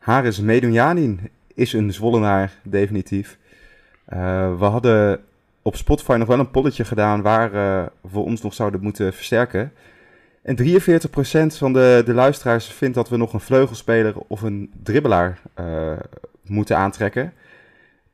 Haris 0.02 0.40
Medunjanin 0.40 1.30
is 1.54 1.72
een 1.72 1.92
Zwollenaar, 1.92 2.52
definitief. 2.62 3.38
we 4.04 4.56
hadden 4.58 5.20
op 5.62 5.76
Spotify 5.76 6.16
nog 6.18 6.28
wel 6.28 6.38
een 6.38 6.50
polletje 6.50 6.84
gedaan 6.84 7.22
waar 7.22 7.50
we 8.00 8.18
ons 8.18 8.42
nog 8.42 8.54
zouden 8.54 8.82
moeten 8.82 9.12
versterken. 9.12 9.72
En 10.42 10.56
43% 10.56 11.56
van 11.56 11.72
de, 11.72 12.02
de 12.04 12.14
luisteraars 12.14 12.66
vindt 12.66 12.94
dat 12.94 13.08
we 13.08 13.16
nog 13.16 13.32
een 13.32 13.40
vleugelspeler 13.40 14.14
of 14.26 14.42
een 14.42 14.72
dribbelaar 14.82 15.40
uh, 15.60 15.92
moeten 16.44 16.76
aantrekken. 16.76 17.32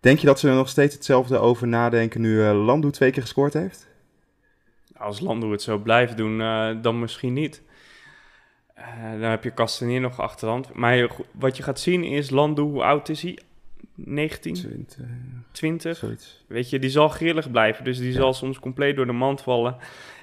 Denk 0.01 0.19
je 0.19 0.27
dat 0.27 0.39
ze 0.39 0.49
er 0.49 0.55
nog 0.55 0.69
steeds 0.69 0.95
hetzelfde 0.95 1.39
over 1.39 1.69
nadenken 1.69 2.21
nu 2.21 2.43
Landu 2.43 2.91
twee 2.91 3.11
keer 3.11 3.23
gescoord 3.23 3.53
heeft? 3.53 3.89
Als 4.97 5.21
Landu 5.21 5.51
het 5.51 5.63
zo 5.63 5.79
blijft 5.79 6.17
doen, 6.17 6.39
dan 6.83 6.99
misschien 6.99 7.33
niet. 7.33 7.63
Dan 9.21 9.31
heb 9.31 9.45
je 9.45 9.55
Castanier 9.55 10.01
nog 10.01 10.21
achterhand. 10.21 10.75
Maar 10.75 11.09
wat 11.33 11.57
je 11.57 11.63
gaat 11.63 11.81
zien 11.81 12.05
is, 12.05 12.31
Landu, 12.31 12.63
hoe 12.63 12.83
oud 12.83 13.09
is 13.09 13.23
hij? 13.23 13.39
19? 13.95 14.87
20. 15.53 15.99
20. 15.99 16.45
Weet 16.47 16.71
je, 16.71 16.79
die 16.79 16.91
zal 16.91 17.09
grillig 17.09 17.51
blijven. 17.51 17.85
Dus 17.85 17.99
die 17.99 18.13
zal 18.13 18.35
soms 18.35 18.59
compleet 18.59 18.97
door 18.97 19.07
de 19.07 19.13
mand 19.13 19.41
vallen. 19.41 19.77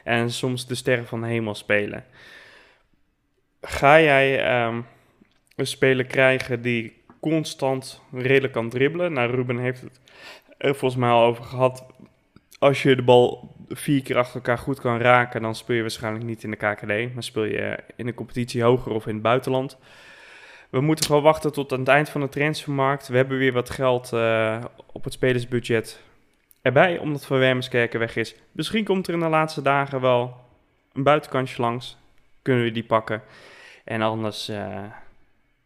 En 0.04 0.32
soms 0.32 0.68
de 0.68 0.76
sterren 0.76 1.08
van 1.08 1.22
de 1.22 1.28
hemel 1.28 1.56
spelen. 1.56 2.06
Ga 3.62 4.02
jij 4.02 4.66
um, 4.66 4.86
een 5.56 5.68
speler 5.68 6.06
krijgen 6.06 6.62
die 6.62 7.04
constant 7.20 8.02
redelijk 8.12 8.54
kan 8.54 8.70
dribbelen? 8.70 9.14
Nou, 9.14 9.32
Ruben 9.32 9.58
heeft 9.58 9.82
het 9.82 10.00
er 10.58 10.76
volgens 10.76 11.02
mij 11.02 11.10
al 11.10 11.26
over 11.26 11.44
gehad. 11.44 11.86
Als 12.60 12.84
je 12.84 12.96
de 12.96 13.04
bal 13.04 13.55
vier 13.70 14.02
keer 14.02 14.18
achter 14.18 14.36
elkaar 14.36 14.58
goed 14.58 14.80
kan 14.80 14.98
raken, 14.98 15.42
dan 15.42 15.56
speel 15.56 15.76
je 15.76 15.82
waarschijnlijk 15.82 16.26
niet 16.26 16.44
in 16.44 16.52
de 16.52 16.58
KKD. 16.58 17.14
Maar 17.14 17.24
speel 17.24 17.44
je 17.44 17.78
in 17.96 18.06
de 18.06 18.14
competitie 18.14 18.64
hoger 18.64 18.92
of 18.92 19.08
in 19.08 19.14
het 19.14 19.24
buitenland. 19.24 19.78
We 20.70 20.82
moeten 20.82 21.06
gewoon 21.06 21.22
wachten 21.22 21.54
tot 21.54 21.72
aan 21.72 21.80
het 21.80 21.88
eind 21.88 22.10
van 22.10 22.22
de 22.22 22.30
transfermarkt. 22.30 23.08
We 23.08 23.18
hebben 23.18 23.38
weer 23.38 23.54
wat 23.54 23.70
geld 23.70 24.12
uh, 24.14 24.64
op 24.92 25.04
het 25.04 25.14
spelersbudget 25.14 26.02
erbij, 26.62 26.98
omdat 26.98 27.26
Van 27.26 27.38
Wermerskerken 27.38 28.00
weg 28.00 28.16
is. 28.16 28.36
Misschien 28.52 28.84
komt 28.84 29.08
er 29.08 29.14
in 29.14 29.20
de 29.20 29.28
laatste 29.28 29.62
dagen 29.62 30.02
wel 30.02 30.38
een 30.94 31.04
buitenkantje 31.04 31.62
langs. 31.62 31.98
Kunnen 32.42 32.64
we 32.64 32.72
die 32.72 32.84
pakken. 32.84 33.22
En 33.84 34.02
anders 34.02 34.50
uh, 34.50 34.84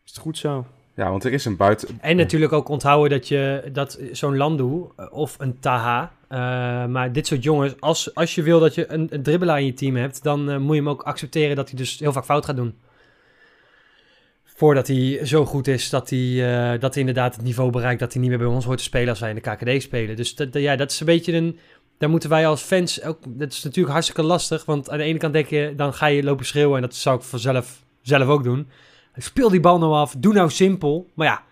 is 0.06 0.12
het 0.12 0.18
goed 0.18 0.38
zo. 0.38 0.66
Ja, 1.00 1.10
want 1.10 1.24
er 1.24 1.34
is 1.34 1.46
een 1.46 1.56
buiten... 1.56 1.98
En 2.02 2.16
natuurlijk 2.16 2.54
ook 2.54 2.70
onthouden 2.70 3.18
dat 3.18 3.28
je 3.28 3.70
dat 3.72 4.00
zo'n 4.12 4.38
Landu 4.38 4.86
eh, 4.96 5.06
of 5.12 5.36
een 5.38 5.60
Taha... 5.60 6.12
Uh, 6.32 6.38
maar 6.86 7.12
dit 7.12 7.28
soort 7.28 7.44
jongens, 7.44 7.74
als, 7.80 8.16
als 8.16 8.36
je 8.36 8.42
wil 8.42 8.60
dat 8.60 8.76
je 8.76 8.92
een, 8.92 9.08
een 9.10 9.24
dribbelaar 9.24 9.60
in 9.60 9.66
je 9.66 9.74
team 9.74 9.96
hebt... 9.96 10.24
dan 10.24 10.50
uh, 10.50 10.58
moet 10.58 10.76
je 10.76 10.82
hem 10.82 10.90
ook 10.90 11.02
accepteren 11.02 11.56
dat 11.56 11.70
hij 11.70 11.78
dus 11.78 12.00
heel 12.00 12.12
vaak 12.12 12.26
fout 12.26 12.46
gaat 12.46 12.56
doen 12.56 12.74
voordat 14.44 14.88
hij 14.88 15.20
zo 15.24 15.46
goed 15.46 15.68
is 15.68 15.90
dat 15.90 16.10
hij, 16.10 16.78
dat 16.78 16.96
inderdaad 16.96 17.36
het 17.36 17.44
niveau 17.44 17.72
bereikt 17.72 18.00
dat 18.00 18.14
hij 18.14 18.22
niet 18.22 18.30
meer 18.30 18.40
bij 18.40 18.48
ons 18.48 18.66
hoort 18.66 18.78
te 18.78 18.84
spelen 18.84 19.10
als 19.10 19.20
wij 19.20 19.30
in 19.30 19.36
de 19.36 19.42
KKD 19.42 19.82
spelen. 19.82 20.16
Dus 20.16 20.36
dat, 20.36 20.54
ja, 20.54 20.76
dat 20.76 20.92
is 20.92 21.00
een 21.00 21.06
beetje 21.06 21.34
een. 21.34 21.60
Daar 21.98 22.10
moeten 22.10 22.30
wij 22.30 22.48
als 22.48 22.62
fans 22.62 23.04
ook. 23.04 23.20
Dat 23.28 23.52
is 23.52 23.64
natuurlijk 23.64 23.94
hartstikke 23.94 24.24
lastig. 24.24 24.66
Want 24.66 24.90
aan 24.90 24.98
de 24.98 25.04
ene 25.04 25.18
kant 25.18 25.34
denk 25.34 25.48
je, 25.48 25.74
dan 25.76 25.94
ga 25.94 26.06
je 26.06 26.24
lopen 26.24 26.46
schreeuwen. 26.46 26.76
En 26.76 26.82
dat 26.82 26.96
zou 26.96 27.18
ik 27.18 27.24
vanzelf 27.24 27.84
zelf 28.02 28.28
ook 28.28 28.44
doen. 28.44 28.68
Speel 29.24 29.50
die 29.50 29.60
bal 29.60 29.80
nou 29.80 29.94
af. 29.94 30.16
Doe 30.18 30.34
nou 30.34 30.50
simpel. 30.50 31.10
Maar 31.14 31.28
ja, 31.28 31.44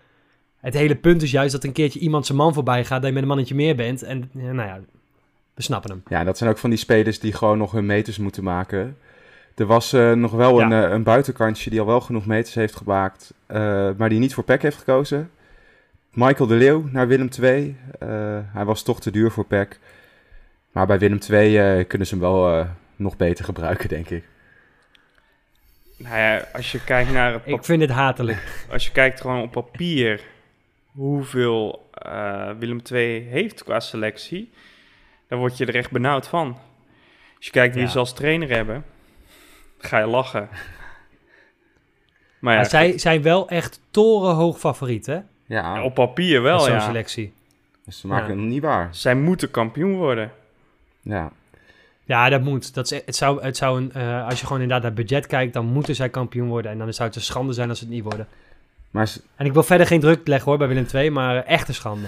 het 0.60 0.74
hele 0.74 0.96
punt 0.96 1.22
is 1.22 1.30
juist 1.30 1.52
dat 1.52 1.64
een 1.64 1.72
keertje 1.72 2.00
iemand 2.00 2.26
zijn 2.26 2.38
man 2.38 2.54
voorbij 2.54 2.84
gaat. 2.84 2.98
Dat 2.98 3.06
je 3.06 3.12
met 3.12 3.22
een 3.22 3.28
mannetje 3.28 3.54
meer 3.54 3.76
bent. 3.76 4.02
En 4.02 4.30
nou 4.32 4.56
ja, 4.56 4.80
we 5.54 5.62
snappen 5.62 5.90
hem. 5.90 6.02
Ja, 6.08 6.24
dat 6.24 6.38
zijn 6.38 6.50
ook 6.50 6.58
van 6.58 6.70
die 6.70 6.78
spelers 6.78 7.18
die 7.18 7.32
gewoon 7.32 7.58
nog 7.58 7.72
hun 7.72 7.86
meters 7.86 8.18
moeten 8.18 8.44
maken. 8.44 8.96
Er 9.54 9.66
was 9.66 9.94
uh, 9.94 10.12
nog 10.12 10.32
wel 10.32 10.60
een, 10.60 10.70
uh, 10.70 10.90
een 10.90 11.02
buitenkantje 11.02 11.70
die 11.70 11.80
al 11.80 11.86
wel 11.86 12.00
genoeg 12.00 12.26
meters 12.26 12.54
heeft 12.54 12.76
gemaakt, 12.76 13.34
uh, 13.50 13.56
maar 13.96 14.08
die 14.08 14.18
niet 14.18 14.34
voor 14.34 14.44
PEC 14.44 14.62
heeft 14.62 14.76
gekozen. 14.76 15.30
Michael 16.12 16.48
de 16.48 16.54
Leeuw 16.54 16.84
naar 16.92 17.08
Willem 17.08 17.28
II. 17.40 17.76
hij 18.52 18.64
was 18.64 18.82
toch 18.82 19.00
te 19.00 19.10
duur 19.10 19.30
voor 19.30 19.44
PEC. 19.44 19.78
Maar 20.72 20.86
bij 20.86 20.98
Willem 20.98 21.18
II 21.30 21.84
kunnen 21.84 22.06
ze 22.06 22.14
hem 22.14 22.22
wel 22.22 22.66
nog 22.96 23.16
beter 23.16 23.44
gebruiken, 23.44 23.88
denk 23.88 24.10
ik. 24.10 24.24
Nou 25.98 26.16
ja, 26.16 26.48
als 26.52 26.72
je 26.72 26.84
kijkt 26.84 27.12
naar... 27.12 27.32
Het 27.32 27.42
ik 27.44 27.64
vind 27.64 27.80
het 27.80 27.90
hatelijk. 27.90 28.42
Als 28.72 28.86
je 28.86 28.92
kijkt 28.92 29.20
gewoon 29.20 29.42
op 29.42 29.50
papier 29.50 30.20
hoeveel 30.92 31.90
Willem 32.58 32.80
II 32.92 33.20
heeft 33.20 33.64
qua 33.64 33.80
selectie, 33.80 34.52
dan 35.28 35.38
word 35.38 35.56
je 35.56 35.66
er 35.66 35.74
echt 35.74 35.90
benauwd 35.90 36.28
van. 36.28 36.58
Als 37.36 37.46
je 37.46 37.50
kijkt 37.50 37.74
wie 37.74 37.84
ja. 37.84 37.90
ze 37.90 37.98
als 37.98 38.14
trainer 38.14 38.48
hebben 38.48 38.84
ga 39.78 39.98
je 39.98 40.06
lachen. 40.06 40.48
Maar 42.38 42.54
ja, 42.54 42.64
zij 42.64 42.98
zijn 42.98 43.22
wel 43.22 43.48
echt 43.48 43.80
torenhoog 43.90 44.58
favoriet, 44.58 45.06
hè? 45.06 45.18
Ja. 45.46 45.82
op 45.82 45.94
papier 45.94 46.42
wel, 46.42 46.60
Zo'n 46.60 46.72
ja. 46.72 46.80
selectie. 46.80 47.32
Dus 47.84 48.00
ze 48.00 48.06
maken 48.06 48.38
het 48.38 48.48
niet 48.48 48.62
waar. 48.62 48.88
Zij 48.90 49.14
moeten 49.14 49.50
kampioen 49.50 49.96
worden. 49.96 50.32
Ja. 51.00 51.32
Ja, 52.08 52.28
dat 52.28 52.42
moet. 52.42 52.74
Dat 52.74 52.90
is, 52.90 53.00
het 53.04 53.16
zou, 53.16 53.42
het 53.42 53.56
zou 53.56 53.80
een, 53.80 53.92
uh, 53.96 54.26
als 54.26 54.40
je 54.40 54.46
gewoon 54.46 54.62
inderdaad 54.62 54.82
naar 54.82 55.04
budget 55.04 55.26
kijkt, 55.26 55.52
dan 55.52 55.66
moeten 55.66 55.94
zij 55.94 56.08
kampioen 56.08 56.48
worden. 56.48 56.70
En 56.70 56.78
dan 56.78 56.92
zou 56.92 57.08
het 57.08 57.16
een 57.16 57.22
schande 57.22 57.52
zijn 57.52 57.68
als 57.68 57.78
ze 57.78 57.84
het 57.84 57.94
niet 57.94 58.02
worden. 58.02 58.26
Maar 58.90 59.12
En 59.36 59.46
ik 59.46 59.52
wil 59.52 59.62
verder 59.62 59.86
geen 59.86 60.00
druk 60.00 60.26
leggen 60.26 60.48
hoor 60.48 60.58
bij 60.58 60.68
Willem 60.68 60.86
II, 60.94 61.10
maar 61.10 61.36
uh, 61.36 61.48
echt 61.48 61.68
een 61.68 61.74
schande. 61.74 62.06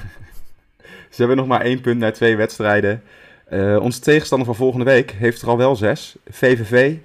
ze 1.11 1.17
hebben 1.17 1.37
nog 1.37 1.47
maar 1.47 1.61
één 1.61 1.81
punt 1.81 1.99
na 1.99 2.11
twee 2.11 2.37
wedstrijden. 2.37 3.03
Uh, 3.51 3.81
onze 3.81 4.01
tegenstander 4.01 4.47
van 4.47 4.57
volgende 4.57 4.85
week 4.85 5.11
heeft 5.11 5.43
er 5.43 5.49
al 5.49 5.57
wel 5.57 5.77
zes. 5.77 6.17
VVV 6.31 6.97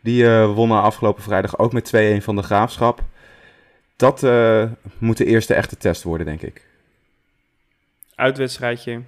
die 0.00 0.22
uh, 0.22 0.54
wonnen 0.54 0.82
afgelopen 0.82 1.22
vrijdag 1.22 1.58
ook 1.58 1.72
met 1.72 1.92
2-1 2.20 2.22
van 2.22 2.36
de 2.36 2.42
Graafschap. 2.42 3.02
Dat 3.96 4.22
uh, 4.22 4.64
moet 4.98 5.16
de 5.16 5.24
eerste 5.24 5.54
echte 5.54 5.76
test 5.76 6.02
worden, 6.02 6.26
denk 6.26 6.42
ik. 6.42 6.66
Uitwedstrijdje. 8.14 9.02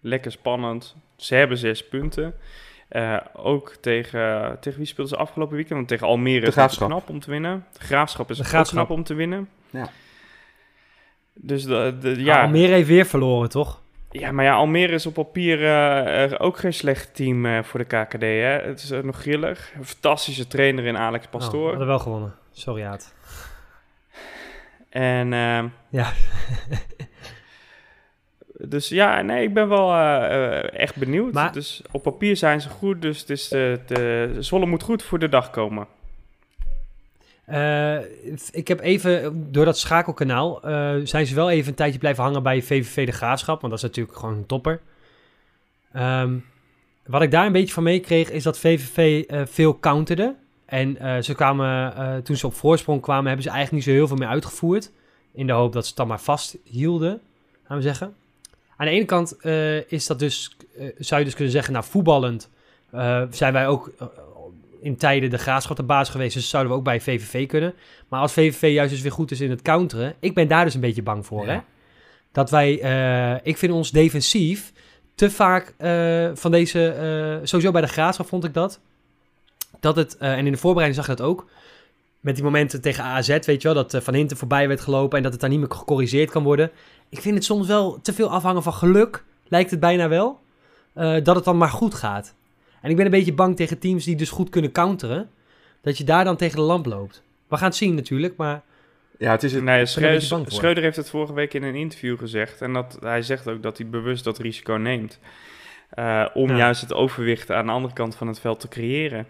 Lekker 0.00 0.32
spannend. 0.32 0.94
Ze 1.16 1.34
hebben 1.34 1.58
zes 1.58 1.88
punten. 1.88 2.34
Uh, 2.90 3.16
ook 3.32 3.74
tegen, 3.80 4.56
tegen 4.60 4.78
wie 4.78 4.86
speelden 4.86 5.16
ze 5.16 5.22
afgelopen 5.22 5.54
weekend? 5.54 5.76
Want 5.76 5.88
tegen 5.88 6.06
Almere 6.06 6.50
de 6.50 6.62
is 6.62 6.76
knap 6.76 7.08
om 7.08 7.20
te 7.20 7.30
winnen. 7.30 7.66
De 7.72 7.84
Graafschap 7.84 8.30
is 8.30 8.36
de 8.36 8.44
graafschap. 8.44 8.86
knap 8.86 8.98
om 8.98 9.04
te 9.04 9.14
winnen. 9.14 9.48
Ja. 9.70 9.88
Dus 11.34 11.64
de, 11.64 11.96
de, 12.00 12.24
ja. 12.24 12.42
Almere 12.42 12.72
heeft 12.72 12.88
weer 12.88 13.06
verloren, 13.06 13.48
toch? 13.48 13.82
Ja, 14.10 14.32
maar 14.32 14.44
ja, 14.44 14.54
Almere 14.54 14.92
is 14.92 15.06
op 15.06 15.14
papier 15.14 15.60
uh, 16.30 16.34
ook 16.38 16.58
geen 16.58 16.74
slecht 16.74 17.14
team 17.14 17.46
uh, 17.46 17.62
voor 17.62 17.78
de 17.78 17.86
KKD. 17.86 18.20
Hè? 18.20 18.60
Het 18.66 18.82
is 18.82 18.90
uh, 18.90 19.02
nog 19.02 19.16
grillig. 19.16 19.72
Een 19.76 19.84
fantastische 19.84 20.46
trainer 20.46 20.84
in 20.84 20.96
Alex 20.96 21.26
Pastoor. 21.26 21.60
Oh, 21.60 21.64
we 21.64 21.68
hadden 21.68 21.86
wel 21.86 21.98
gewonnen. 21.98 22.34
Sorry, 22.52 22.84
Aad. 22.84 23.14
En... 24.90 25.30
ja. 25.88 26.12
dus 28.74 28.88
ja, 28.88 29.22
nee, 29.22 29.42
ik 29.42 29.54
ben 29.54 29.68
wel 29.68 29.96
echt 30.70 30.96
benieuwd. 30.96 31.32
Maar... 31.32 31.52
Dus 31.52 31.82
op 31.90 32.02
papier 32.02 32.36
zijn 32.36 32.60
ze 32.60 32.68
goed. 32.68 33.02
Dus 33.02 33.20
het 33.20 33.30
is 33.30 33.48
de, 33.48 33.80
de, 33.86 34.36
Zwolle 34.38 34.66
moet 34.66 34.82
goed 34.82 35.02
voor 35.02 35.18
de 35.18 35.28
dag 35.28 35.50
komen. 35.50 35.86
Uh, 37.48 37.98
ik 38.52 38.68
heb 38.68 38.80
even, 38.80 39.46
door 39.52 39.64
dat 39.64 39.78
schakelkanaal, 39.78 40.68
uh, 40.68 40.94
zijn 41.04 41.26
ze 41.26 41.34
wel 41.34 41.50
even 41.50 41.68
een 41.68 41.74
tijdje 41.74 41.98
blijven 41.98 42.24
hangen 42.24 42.42
bij 42.42 42.62
VVV 42.62 43.06
de 43.06 43.12
Graafschap. 43.12 43.60
Want 43.60 43.72
dat 43.72 43.82
is 43.82 43.88
natuurlijk 43.88 44.18
gewoon 44.18 44.34
een 44.34 44.46
topper. 44.46 44.80
Um, 45.96 46.44
wat 47.06 47.22
ik 47.22 47.30
daar 47.30 47.46
een 47.46 47.52
beetje 47.52 47.74
van 47.74 47.82
meekreeg 47.82 48.30
is 48.30 48.42
dat 48.42 48.58
VVV 48.58 49.24
eh, 49.24 49.42
veel 49.44 49.78
counterde. 49.78 50.34
En 50.66 50.98
eh, 50.98 51.22
ze 51.22 51.34
kwamen, 51.34 51.96
eh, 51.96 52.16
toen 52.16 52.36
ze 52.36 52.46
op 52.46 52.54
voorsprong 52.54 53.00
kwamen, 53.00 53.26
hebben 53.26 53.42
ze 53.42 53.50
eigenlijk 53.50 53.86
niet 53.86 53.94
zo 53.94 53.98
heel 54.00 54.08
veel 54.08 54.16
meer 54.16 54.28
uitgevoerd. 54.28 54.92
In 55.32 55.46
de 55.46 55.52
hoop 55.52 55.72
dat 55.72 55.82
ze 55.82 55.88
het 55.88 55.98
dan 55.98 56.08
maar 56.08 56.20
vasthielden, 56.20 57.20
gaan 57.64 57.76
we 57.76 57.82
zeggen. 57.82 58.14
Aan 58.76 58.86
de 58.86 58.92
ene 58.92 59.04
kant 59.04 59.36
eh, 59.36 59.90
is 59.90 60.06
dat 60.06 60.18
dus, 60.18 60.56
eh, 60.78 60.86
zou 60.98 61.20
je 61.20 61.26
dus 61.26 61.34
kunnen 61.34 61.52
zeggen, 61.52 61.72
nou 61.72 61.84
voetballend 61.84 62.50
eh, 62.90 63.22
zijn 63.30 63.52
wij 63.52 63.66
ook 63.66 63.92
in 64.80 64.96
tijden 64.96 65.30
de 65.30 65.38
graafschap 65.38 65.76
de 65.76 65.82
baas 65.82 66.08
geweest. 66.08 66.34
Dus 66.34 66.48
zouden 66.48 66.72
we 66.72 66.78
ook 66.78 66.84
bij 66.84 67.00
VVV 67.00 67.46
kunnen. 67.46 67.74
Maar 68.08 68.20
als 68.20 68.32
VVV 68.32 68.72
juist 68.72 68.92
dus 68.92 69.02
weer 69.02 69.12
goed 69.12 69.30
is 69.30 69.40
in 69.40 69.50
het 69.50 69.62
counteren, 69.62 70.14
ik 70.20 70.34
ben 70.34 70.48
daar 70.48 70.64
dus 70.64 70.74
een 70.74 70.80
beetje 70.80 71.02
bang 71.02 71.26
voor. 71.26 71.46
Ja. 71.46 71.52
Hè? 71.52 71.60
Dat 72.32 72.50
wij, 72.50 72.72
ik 73.42 73.58
vind 73.58 73.72
ons 73.72 73.90
defensief 73.90 74.72
te 75.14 75.30
vaak 75.30 75.74
van 76.34 76.50
deze, 76.50 77.40
sowieso 77.42 77.70
bij 77.70 77.80
de 77.80 77.86
graafschap 77.86 78.26
vond 78.26 78.44
ik 78.44 78.54
dat. 78.54 78.80
Dat 79.80 79.96
het, 79.96 80.16
en 80.16 80.46
in 80.46 80.52
de 80.52 80.58
voorbereiding 80.58 81.04
zag 81.04 81.12
ik 81.12 81.18
dat 81.18 81.26
ook. 81.26 81.46
Met 82.24 82.34
die 82.34 82.44
momenten 82.44 82.80
tegen 82.80 83.04
AZ, 83.04 83.28
weet 83.28 83.62
je 83.62 83.68
wel, 83.68 83.74
dat 83.74 83.94
eh, 83.94 84.00
Van 84.00 84.14
Hinten 84.14 84.36
voorbij 84.36 84.68
werd 84.68 84.80
gelopen 84.80 85.16
en 85.16 85.22
dat 85.22 85.32
het 85.32 85.40
daar 85.40 85.50
niet 85.50 85.58
meer 85.58 85.70
gecorrigeerd 85.70 86.30
kan 86.30 86.42
worden. 86.42 86.70
Ik 87.08 87.20
vind 87.20 87.34
het 87.34 87.44
soms 87.44 87.66
wel 87.66 87.98
te 88.02 88.12
veel 88.12 88.30
afhangen 88.30 88.62
van 88.62 88.72
geluk, 88.72 89.24
lijkt 89.48 89.70
het 89.70 89.80
bijna 89.80 90.08
wel. 90.08 90.40
eh, 90.92 91.16
dat 91.22 91.36
het 91.36 91.44
dan 91.44 91.56
maar 91.58 91.68
goed 91.68 91.94
gaat. 91.94 92.34
En 92.80 92.90
ik 92.90 92.96
ben 92.96 93.04
een 93.04 93.10
beetje 93.10 93.32
bang 93.34 93.56
tegen 93.56 93.78
teams 93.78 94.04
die 94.04 94.16
dus 94.16 94.30
goed 94.30 94.48
kunnen 94.50 94.72
counteren. 94.72 95.30
Dat 95.82 95.98
je 95.98 96.04
daar 96.04 96.24
dan 96.24 96.36
tegen 96.36 96.56
de 96.56 96.62
lamp 96.62 96.86
loopt. 96.86 97.22
We 97.48 97.56
gaan 97.56 97.68
het 97.68 97.76
zien 97.76 97.94
natuurlijk, 97.94 98.36
maar 98.36 98.62
Ja, 99.18 99.30
het 99.30 99.42
is 99.42 99.52
het. 99.52 99.62
Nee, 99.64 99.80
een 99.80 99.86
voor. 100.26 100.44
Schreuder 100.48 100.82
heeft 100.82 100.96
het 100.96 101.10
vorige 101.10 101.32
week 101.32 101.54
in 101.54 101.62
een 101.62 101.74
interview 101.74 102.18
gezegd. 102.18 102.60
En 102.60 102.72
dat, 102.72 102.96
hij 103.00 103.22
zegt 103.22 103.48
ook 103.48 103.62
dat 103.62 103.78
hij 103.78 103.86
bewust 103.88 104.24
dat 104.24 104.38
risico 104.38 104.74
neemt. 104.74 105.18
eh, 105.90 106.26
om 106.34 106.50
Ja. 106.50 106.56
juist 106.56 106.80
het 106.80 106.92
overwicht 106.92 107.50
aan 107.50 107.66
de 107.66 107.72
andere 107.72 107.94
kant 107.94 108.14
van 108.16 108.26
het 108.26 108.40
veld 108.40 108.60
te 108.60 108.68
creëren. 108.68 109.26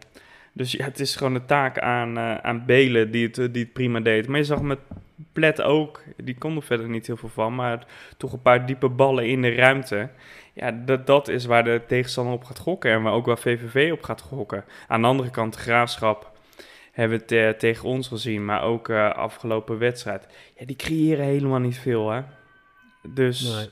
Dus 0.56 0.72
ja, 0.72 0.84
het 0.84 1.00
is 1.00 1.16
gewoon 1.16 1.34
een 1.34 1.46
taak 1.46 1.78
aan, 1.78 2.18
eh, 2.18 2.36
aan 2.36 2.64
Belen 2.66 3.10
die 3.10 3.26
het, 3.26 3.38
eh, 3.38 3.46
die 3.52 3.62
het 3.62 3.72
prima 3.72 4.00
deed. 4.00 4.28
Maar 4.28 4.38
je 4.38 4.44
zag 4.44 4.62
met 4.62 4.78
Plet 5.32 5.62
ook, 5.62 6.02
die 6.16 6.38
kon 6.38 6.56
er 6.56 6.62
verder 6.62 6.88
niet 6.88 7.06
heel 7.06 7.16
veel 7.16 7.28
van. 7.28 7.54
Maar 7.54 7.86
toch 8.16 8.32
een 8.32 8.42
paar 8.42 8.66
diepe 8.66 8.88
ballen 8.88 9.28
in 9.28 9.42
de 9.42 9.54
ruimte. 9.54 10.08
Ja, 10.52 10.70
dat, 10.70 11.06
dat 11.06 11.28
is 11.28 11.44
waar 11.44 11.64
de 11.64 11.80
tegenstander 11.86 12.34
op 12.34 12.44
gaat 12.44 12.58
gokken. 12.58 12.90
En 12.90 13.02
waar 13.02 13.12
ook 13.12 13.26
waar 13.26 13.38
VVV 13.38 13.92
op 13.92 14.02
gaat 14.02 14.20
gokken. 14.20 14.64
Aan 14.88 15.00
de 15.00 15.06
andere 15.06 15.30
kant, 15.30 15.52
de 15.54 15.58
Graafschap 15.58 16.32
hebben 16.92 17.22
we 17.26 17.34
het 17.34 17.58
tegen 17.58 17.88
ons 17.88 18.08
gezien. 18.08 18.44
Maar 18.44 18.62
ook 18.62 18.88
eh, 18.88 19.10
afgelopen 19.10 19.78
wedstrijd. 19.78 20.26
Ja, 20.58 20.66
die 20.66 20.76
creëren 20.76 21.24
helemaal 21.24 21.58
niet 21.58 21.78
veel, 21.78 22.10
hè. 22.10 22.22
Dus, 23.08 23.54
Nee. 23.54 23.68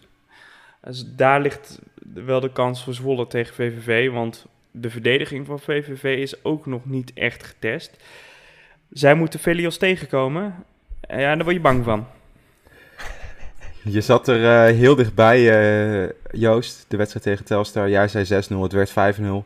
dus 0.80 1.04
daar 1.16 1.40
ligt 1.40 1.80
wel 2.14 2.40
de 2.40 2.52
kans 2.52 2.84
voor 2.84 2.94
Zwolle 2.94 3.26
tegen 3.26 3.54
VVV. 3.54 4.10
Want 4.10 4.46
de 4.72 4.90
verdediging 4.90 5.46
van 5.46 5.60
VVV 5.60 6.04
is 6.18 6.44
ook 6.44 6.66
nog 6.66 6.84
niet 6.84 7.12
echt 7.14 7.42
getest. 7.44 7.96
Zij 8.90 9.14
moeten 9.14 9.40
Velios 9.40 9.76
tegenkomen. 9.78 10.64
En 11.00 11.20
ja, 11.20 11.34
daar 11.34 11.44
word 11.44 11.56
je 11.56 11.62
bang 11.62 11.84
van. 11.84 12.06
Je 13.84 14.00
zat 14.00 14.28
er 14.28 14.44
eh, 14.68 14.76
heel 14.76 14.94
dichtbij, 14.94 15.38
eh, 16.04 16.10
Joost, 16.30 16.84
de 16.88 16.96
wedstrijd 16.96 17.24
tegen 17.24 17.44
Telstar. 17.44 17.88
Jij 17.88 18.08
zei 18.08 18.24
6-0, 18.24 18.62
het 18.62 18.72
werd 18.72 18.90
5-0. 18.90 19.44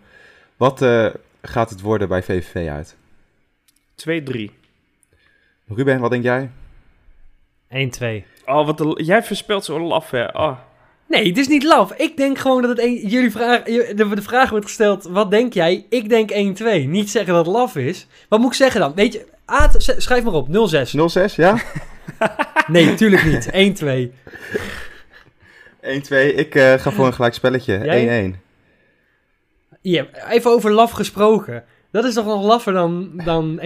Wat 0.57 0.83
eh, 0.83 1.07
gaat 1.43 1.71
het 1.71 1.81
worden 1.81 2.09
bij 2.09 2.23
VVV 2.23 2.69
uit? 2.69 2.97
2-3. 3.95 4.51
Ruben, 5.69 6.01
wat 6.01 6.11
denk 6.11 6.23
jij? 6.25 6.51
1-2. 7.69 8.25
Oh, 8.45 8.67
wat 8.67 8.79
de- 8.79 9.03
jij 9.05 9.23
verspelt 9.23 9.65
zo 9.65 9.81
laf, 9.81 10.11
hè. 10.11 10.25
Oh. 10.25 10.59
Nee, 11.09 11.29
het 11.29 11.39
is 11.39 11.49
niet 11.49 11.63
laf. 11.63 11.93
Ik 11.93 12.17
denk 12.17 12.39
gewoon 12.39 12.63
dat 12.63 12.71
het 12.71 12.81
een, 12.81 13.07
jullie 13.07 13.31
vraag, 13.31 13.63
de, 13.63 14.23
vraag 14.23 14.51
wordt 14.51 14.65
gesteld, 14.65 15.05
wat 15.05 15.31
denk 15.31 15.53
jij? 15.53 15.87
Ik 15.89 16.09
denk 16.09 16.31
1-2. 16.33 16.89
Niet 16.89 17.11
zeggen 17.11 17.35
dat 17.35 17.47
het 17.47 17.55
laf 17.55 17.77
is. 17.77 18.07
Wat 18.29 18.41
moet 18.41 18.51
ik 18.51 18.57
zeggen 18.57 18.81
dan? 18.81 18.95
Weet 18.95 19.13
je, 19.13 19.27
Aad, 19.45 19.75
schrijf 19.79 20.25
maar 20.25 20.33
op, 20.33 20.49
0-6. 20.49 20.51
0-6, 20.51 21.35
ja? 21.35 21.59
Nee, 22.67 22.95
tuurlijk 22.95 23.25
niet. 23.25 23.47
1-2. 23.83 24.13
1-2. 25.83 26.37
Ik 26.37 26.55
eh, 26.55 26.75
ga 26.75 26.91
voor 26.91 27.07
een 27.07 27.15
gelijk 27.15 27.35
spelletje. 27.35 27.79
1-1. 27.79 27.83
Jij? 27.83 28.35
Ja, 29.81 30.07
even 30.29 30.51
over 30.51 30.73
laf 30.73 30.91
gesproken. 30.91 31.65
Dat 31.91 32.05
is 32.05 32.15
toch 32.15 32.27
nog 32.27 32.45
laffer 32.45 32.73
dan, 32.73 33.23
dan 33.25 33.61
1-2? 33.61 33.65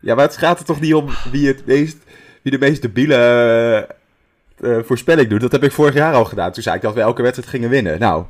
Ja, 0.00 0.14
maar 0.14 0.24
het 0.24 0.36
gaat 0.36 0.58
er 0.58 0.64
toch 0.64 0.80
niet 0.80 0.94
om 0.94 1.08
wie, 1.30 1.46
het 1.46 1.66
meest, 1.66 1.98
wie 2.42 2.52
de 2.52 2.58
meest 2.58 2.82
debiele 2.82 3.96
eh, 4.62 4.76
eh, 4.78 4.84
voorspelling 4.84 5.28
doet. 5.28 5.40
Dat 5.40 5.52
heb 5.52 5.64
ik 5.64 5.72
vorig 5.72 5.94
jaar 5.94 6.14
al 6.14 6.24
gedaan. 6.24 6.52
Toen 6.52 6.62
zei 6.62 6.76
ik 6.76 6.82
dat 6.82 6.94
we 6.94 7.00
elke 7.00 7.22
wedstrijd 7.22 7.48
gingen 7.50 7.70
winnen. 7.70 7.98
Nou, 7.98 8.24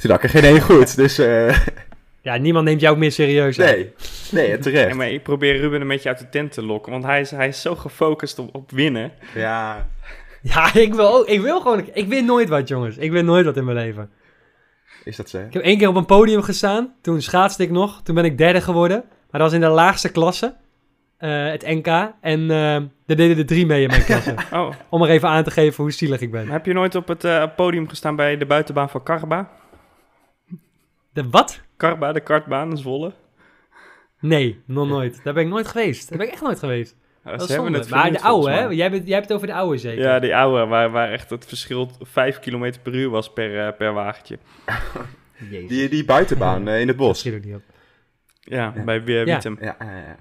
toen 0.00 0.10
had 0.10 0.22
ik 0.22 0.24
er 0.24 0.40
geen 0.40 0.50
één 0.50 0.60
goed. 0.60 0.96
Dus 1.02 1.18
eh, 1.18 1.58
Ja, 2.22 2.36
niemand 2.36 2.64
neemt 2.64 2.80
jou 2.80 2.92
ook 2.94 3.00
meer 3.00 3.12
serieus. 3.12 3.56
hè? 3.56 3.64
nee, 3.64 3.92
nee, 4.32 4.48
Ja, 4.48 4.58
terecht. 4.58 4.94
maar 4.96 5.10
ik 5.10 5.22
probeer 5.22 5.56
Ruben 5.60 5.80
een 5.80 5.88
beetje 5.88 6.08
uit 6.08 6.18
de 6.18 6.28
tent 6.28 6.52
te 6.52 6.62
lokken. 6.64 6.92
Want 6.92 7.04
hij 7.04 7.20
is, 7.20 7.30
hij 7.30 7.48
is 7.48 7.60
zo 7.60 7.74
gefocust 7.76 8.38
op, 8.38 8.54
op 8.54 8.70
winnen. 8.70 9.12
Ja, 9.34 9.86
Ja, 10.42 10.74
ik 10.74 10.94
wil, 10.94 11.14
ook, 11.14 11.26
ik 11.26 11.40
wil 11.40 11.60
gewoon... 11.60 11.88
Ik 11.92 12.06
win 12.08 12.24
nooit 12.24 12.48
wat, 12.48 12.68
jongens. 12.68 12.96
Ik 12.96 13.10
win 13.12 13.24
nooit 13.24 13.44
wat 13.44 13.56
in 13.56 13.64
mijn 13.64 13.76
leven. 13.76 14.10
is 15.04 15.16
dat 15.16 15.28
zo? 15.30 15.38
Ik 15.38 15.52
heb 15.52 15.62
één 15.62 15.78
keer 15.78 15.88
op 15.88 15.94
een 15.96 16.06
podium 16.06 16.42
gestaan. 16.42 16.94
Toen 17.02 17.22
schaatste 17.22 17.62
ik 17.62 17.70
nog. 17.70 18.00
Toen 18.02 18.14
ben 18.14 18.24
ik 18.24 18.38
derde 18.38 18.60
geworden. 18.60 19.04
Maar 19.30 19.40
dat 19.40 19.50
was 19.50 19.52
in 19.52 19.60
de 19.60 19.66
laagste 19.74 20.08
klasse. 20.08 20.54
eh, 21.18 21.46
het 21.50 21.62
NK. 21.66 21.86
En 22.20 22.50
eh 22.50 22.76
daar 23.16 23.26
deden 23.26 23.38
er 23.38 23.46
drie 23.46 23.66
mee 23.66 23.82
in 23.82 23.88
mijn 23.88 24.04
klasse. 24.04 24.34
Oh, 24.52 24.70
om 24.88 25.00
maar 25.00 25.08
even 25.08 25.28
aan 25.28 25.44
te 25.44 25.50
geven 25.50 25.82
hoe 25.82 25.92
zielig 25.92 26.20
ik 26.20 26.30
ben. 26.30 26.44
maar 26.44 26.52
heb 26.52 26.66
je 26.66 26.72
nooit 26.72 26.94
op 26.94 27.08
het 27.08 27.24
eh, 27.24 27.44
podium 27.56 27.88
gestaan 27.88 28.16
bij 28.16 28.36
de 28.36 28.46
buitenbaan 28.46 28.90
van 28.90 29.02
Karba? 29.02 29.50
De 31.12 31.28
wat? 31.30 31.60
Karba, 31.76 32.12
de 32.12 32.20
kartbaan 32.20 32.70
in 32.70 32.76
Zwolle. 32.76 33.12
Nee, 34.20 34.60
nog 34.66 34.88
nooit. 34.88 35.20
Daar 35.24 35.34
ben 35.34 35.42
ik 35.42 35.48
nooit 35.48 35.66
geweest. 35.68 36.08
Daar 36.08 36.18
ben 36.18 36.26
ik 36.26 36.32
echt 36.32 36.42
nooit 36.42 36.58
geweest. 36.58 36.96
Ja, 37.24 37.30
Dat 37.30 37.40
ze 37.40 37.46
is 37.46 37.52
hebben 37.54 37.72
zonde. 37.72 37.78
het 37.78 37.88
Maar 37.90 38.12
de 38.12 38.20
oude, 38.20 38.50
hè? 38.50 38.64
Jij, 38.64 38.90
bent, 38.90 39.06
jij 39.06 39.14
hebt 39.14 39.28
het 39.28 39.36
over 39.36 39.48
de 39.48 39.54
oude 39.54 39.78
zeker? 39.78 40.02
Ja, 40.02 40.18
die 40.18 40.36
oude, 40.36 40.66
waar, 40.66 40.90
waar 40.90 41.10
echt 41.12 41.30
het 41.30 41.46
verschil 41.46 41.90
5 42.00 42.38
km 42.38 42.72
per 42.82 42.94
uur 42.94 43.08
was 43.10 43.32
per, 43.32 43.66
eh, 43.66 43.76
per 43.76 43.92
wagentje. 43.92 44.38
Jezus. 45.50 45.68
Die, 45.68 45.88
die 45.88 46.04
buitenbaan 46.04 46.68
eh, 46.68 46.80
in 46.80 46.88
het 46.88 46.98
Dat 46.98 47.06
bos. 47.06 47.18
schiet 47.18 47.34
ook 47.34 47.44
niet 47.44 47.54
op. 47.54 47.62
Ja, 48.40 48.72
Ja. 48.76 48.84
bij 48.84 49.00
uh, 49.04 49.18
Ja. 49.18 49.24
Wietem. 49.24 49.56
Ja, 49.60 49.76
ja, 49.78 50.16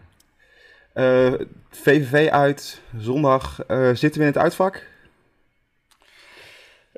ja. 0.94 1.02
Eh, 1.32 1.34
VVV 1.70 2.30
uit, 2.30 2.82
zondag. 2.98 3.64
eh, 3.68 3.90
zitten 3.94 4.22
we 4.22 4.28
in 4.28 4.34
het 4.34 4.38
uitvak? 4.42 4.88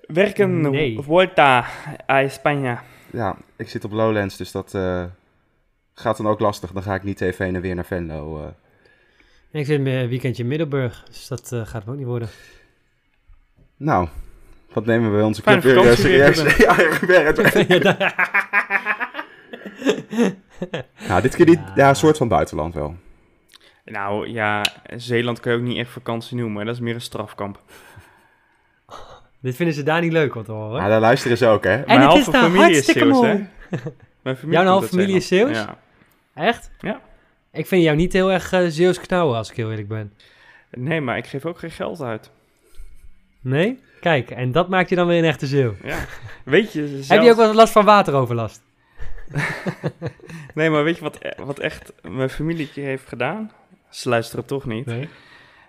Werken, 0.08 0.62
Nee. 0.62 1.00
Vuelta 1.02 1.66
a 2.10 2.28
España. 2.30 2.80
Ja, 3.12 3.38
ik 3.56 3.70
zit 3.70 3.84
op 3.84 3.92
Lowlands, 3.92 4.38
dus 4.38 4.52
dat 4.52 4.74
eh, 4.74 5.04
gaat 5.94 6.18
dan 6.18 6.28
ook 6.28 6.40
lastig. 6.40 6.72
Dan 6.72 6.84
ga 6.84 6.96
ik 6.96 7.04
niet 7.04 7.22
even 7.22 7.46
heen 7.46 7.56
en 7.56 7.62
weer 7.62 7.76
naar 7.76 7.86
Venlo. 7.86 8.38
eh. 8.40 8.44
En 9.52 9.60
ik 9.60 9.66
zit 9.66 9.78
een 9.80 10.08
weekendje 10.08 10.44
in 10.44 10.50
Middelburg. 10.50 11.04
Dus 11.08 11.28
dat 11.28 11.52
eh, 11.52 11.66
gaat 11.66 11.88
ook 11.88 11.96
niet 11.96 12.06
worden. 12.06 12.30
Nou, 13.78 14.08
wat 14.74 14.86
nemen 14.86 15.10
we 15.10 15.16
bij 15.16 15.26
onze 15.26 15.42
club 15.42 15.62
weer 15.62 15.96
serieus? 15.98 16.38
ja, 16.58 16.76
Ja, 21.00 21.08
Nou, 21.08 21.22
dit 21.22 21.36
keer 21.36 21.46
niet. 21.46 21.60
Ja, 21.76 21.90
een 21.90 21.96
soort 21.96 22.18
van 22.18 22.28
buitenland 22.28 22.74
wel. 22.74 22.96
Nou 23.86 24.30
ja, 24.30 24.62
Zeeland 24.96 25.40
kun 25.40 25.52
je 25.52 25.58
ook 25.58 25.64
niet 25.64 25.78
echt 25.78 25.90
vakantie 25.90 26.38
noemen. 26.38 26.66
Dat 26.66 26.76
is 26.76 26.82
meer 26.82 26.94
een 26.94 27.02
strafkamp. 27.02 27.60
Dit 29.40 29.56
vinden 29.56 29.76
ze 29.76 29.84
daar 29.84 30.02
niet 30.02 30.12
leuk 30.12 30.36
om 30.36 30.44
te 30.44 30.52
horen. 30.52 30.80
Maar 30.80 30.90
daar 30.90 31.00
luisteren 31.00 31.38
ze 31.38 31.48
ook, 31.48 31.64
hè? 31.64 31.74
En 31.74 31.84
Mijn 31.88 32.00
het 32.00 32.08
halve 32.10 32.20
is 32.20 32.26
daar 32.26 32.42
familie 32.44 32.70
is 32.70 32.74
hartstikke 32.74 33.00
Zeeuws, 33.00 33.20
mooi. 33.20 33.48
hè? 33.70 33.78
Mijn 34.24 34.36
familie 34.36 34.60
Jouw 34.60 34.72
halve 34.72 34.88
familie 34.88 35.16
is. 35.16 35.28
Zeeuws? 35.28 35.58
Ja. 35.58 35.78
Echt? 36.34 36.72
Ja. 36.80 37.02
Ik 37.52 37.68
vind 37.68 37.84
jou 37.84 37.96
niet 37.96 38.14
heel 38.14 38.32
erg 38.32 38.54
uh, 38.54 38.66
Zeeuws 38.68 39.00
knauwen, 39.00 39.38
als 39.38 39.50
ik 39.50 39.56
heel 39.56 39.70
eerlijk 39.70 39.88
ben. 39.88 40.14
Nee, 40.72 41.02
maar 41.02 41.18
ik 41.18 41.26
geef 41.26 41.46
ook 41.46 41.60
geen 41.60 41.72
geld 41.72 42.02
uit. 42.02 42.32
Nee? 43.42 43.80
Kijk, 44.00 44.32
en 44.32 44.52
dat 44.52 44.70
maakt 44.70 44.90
je 44.90 44.96
dan 44.96 45.08
weer 45.08 45.18
een 45.18 45.24
echte 45.24 45.48
Zeeuw. 45.48 45.76
Ja. 45.84 45.98
Weet 46.44 46.74
je, 46.74 46.88
zelfs... 46.88 47.08
Heb 47.14 47.22
je 47.22 47.30
ook 47.30 47.38
wel 47.38 47.54
last 47.54 47.74
van 47.74 47.86
wateroverlast? 47.86 48.62
Nee, 50.54 50.70
maar 50.70 50.84
weet 50.84 50.96
je 50.96 51.02
wat, 51.02 51.18
wat 51.38 51.60
echt 51.60 51.94
mijn 52.02 52.30
familie 52.30 52.70
heeft 52.74 53.08
gedaan? 53.08 53.52
Ze 53.94 54.10
luisteren 54.10 54.46
toch 54.46 54.66
niet. 54.66 54.86
Nee. 54.86 55.10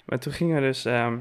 Maar 0.05 0.19
toen 0.19 0.33
gingen 0.33 0.55
we 0.55 0.61
dus 0.61 0.85
ehm, 0.85 1.17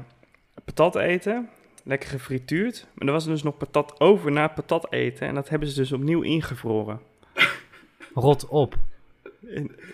patat 0.64 0.96
eten. 0.96 1.48
Lekker 1.84 2.08
gefrituurd. 2.08 2.86
Maar 2.94 3.06
er 3.06 3.12
was 3.12 3.24
dus 3.24 3.42
nog 3.42 3.56
patat 3.56 4.00
over 4.00 4.32
na 4.32 4.48
patat 4.48 4.92
eten. 4.92 5.26
En 5.26 5.34
dat 5.34 5.48
hebben 5.48 5.68
ze 5.68 5.74
dus 5.74 5.92
opnieuw 5.92 6.22
ingevroren. 6.22 7.00
Rot 8.14 8.48
op. 8.48 8.74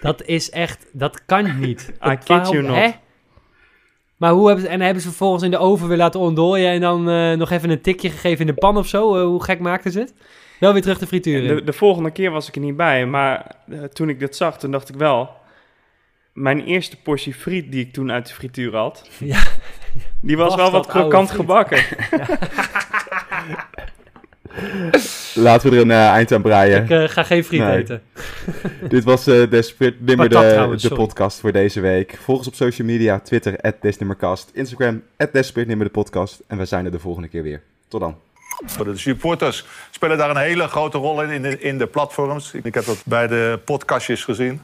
Dat 0.00 0.22
is 0.24 0.50
echt, 0.50 0.86
dat 0.92 1.24
kan 1.24 1.60
niet. 1.60 1.92
I 2.10 2.16
kid 2.16 2.48
you 2.48 2.62
not. 2.62 2.76
Hè? 2.76 2.90
Maar 4.16 4.32
hoe 4.32 4.46
hebben 4.46 4.64
ze, 4.64 4.70
en 4.70 4.80
hebben 4.80 5.02
ze 5.02 5.08
vervolgens 5.08 5.42
in 5.42 5.50
de 5.50 5.58
oven 5.58 5.88
weer 5.88 5.96
laten 5.96 6.20
ontdooien 6.20 6.70
en 6.70 6.80
dan 6.80 7.08
eh, 7.08 7.32
nog 7.32 7.50
even 7.50 7.70
een 7.70 7.80
tikje 7.80 8.10
gegeven 8.10 8.40
in 8.40 8.54
de 8.54 8.60
pan 8.60 8.76
of 8.76 8.86
zo? 8.86 9.16
Eh, 9.16 9.22
hoe 9.22 9.42
gek 9.42 9.58
maakten 9.58 9.92
ze 9.92 9.98
het? 9.98 10.14
Wel 10.58 10.72
weer 10.72 10.82
terug 10.82 10.98
de 10.98 11.06
frituur. 11.06 11.54
De, 11.54 11.64
de 11.64 11.72
volgende 11.72 12.10
keer 12.10 12.30
was 12.30 12.48
ik 12.48 12.54
er 12.54 12.60
niet 12.60 12.76
bij. 12.76 13.06
Maar 13.06 13.56
eh, 13.68 13.84
toen 13.84 14.08
ik 14.08 14.18
dit 14.18 14.36
zag, 14.36 14.58
toen 14.58 14.70
dacht 14.70 14.88
ik 14.88 14.94
wel... 14.94 15.39
Mijn 16.32 16.64
eerste 16.64 16.96
portie 16.96 17.34
friet 17.34 17.72
die 17.72 17.84
ik 17.86 17.92
toen 17.92 18.10
uit 18.12 18.26
de 18.28 18.34
frituur 18.34 18.76
had... 18.76 19.08
Ja. 19.18 19.42
Die 20.20 20.36
was, 20.36 20.48
Was 20.48 20.56
wel 20.56 20.70
wat 20.70 20.86
krokant 20.86 21.30
gebakken. 21.30 21.84
Laten 25.34 25.70
we 25.70 25.76
er 25.76 25.82
een 25.82 25.88
uh, 25.88 26.08
eind 26.08 26.32
aan 26.32 26.42
breien. 26.42 26.82
Ik 26.82 26.90
uh, 26.90 27.08
ga 27.08 27.22
geen 27.22 27.44
friet 27.44 27.60
Nee. 27.60 27.76
eten. 27.78 28.02
Dit 28.88 29.04
was 29.04 29.28
uh, 29.28 29.50
Desperate 29.50 29.96
Nimmer, 29.98 30.28
de, 30.28 30.34
trouwens, 30.34 30.82
de 30.82 30.88
sorry. 30.88 31.04
podcast 31.04 31.40
voor 31.40 31.52
deze 31.52 31.80
week. 31.80 32.18
Volg 32.22 32.38
ons 32.38 32.46
op 32.46 32.54
social 32.54 32.86
media, 32.86 33.20
Twitter, 33.20 33.74
Desnimmercast, 33.80 34.50
Instagram, 34.52 35.02
Desperate 35.32 35.68
Nimmer 35.68 35.86
de 35.86 35.92
podcast. 35.92 36.40
En 36.46 36.58
we 36.58 36.64
zijn 36.64 36.84
er 36.84 36.90
de 36.90 36.98
volgende 36.98 37.28
keer 37.28 37.42
weer. 37.42 37.62
Tot 37.88 38.00
dan. 38.00 38.16
De 38.84 38.96
supporters 38.96 39.64
spelen 39.90 40.18
daar 40.18 40.30
een 40.30 40.36
hele 40.36 40.68
grote 40.68 40.98
rol 40.98 41.22
in, 41.22 41.30
in 41.30 41.42
de, 41.42 41.60
in 41.60 41.78
de 41.78 41.86
platforms. 41.86 42.54
Ik 42.62 42.74
heb 42.74 42.84
dat 42.84 43.02
bij 43.04 43.26
de 43.26 43.60
podcastjes 43.64 44.24
gezien. 44.24 44.60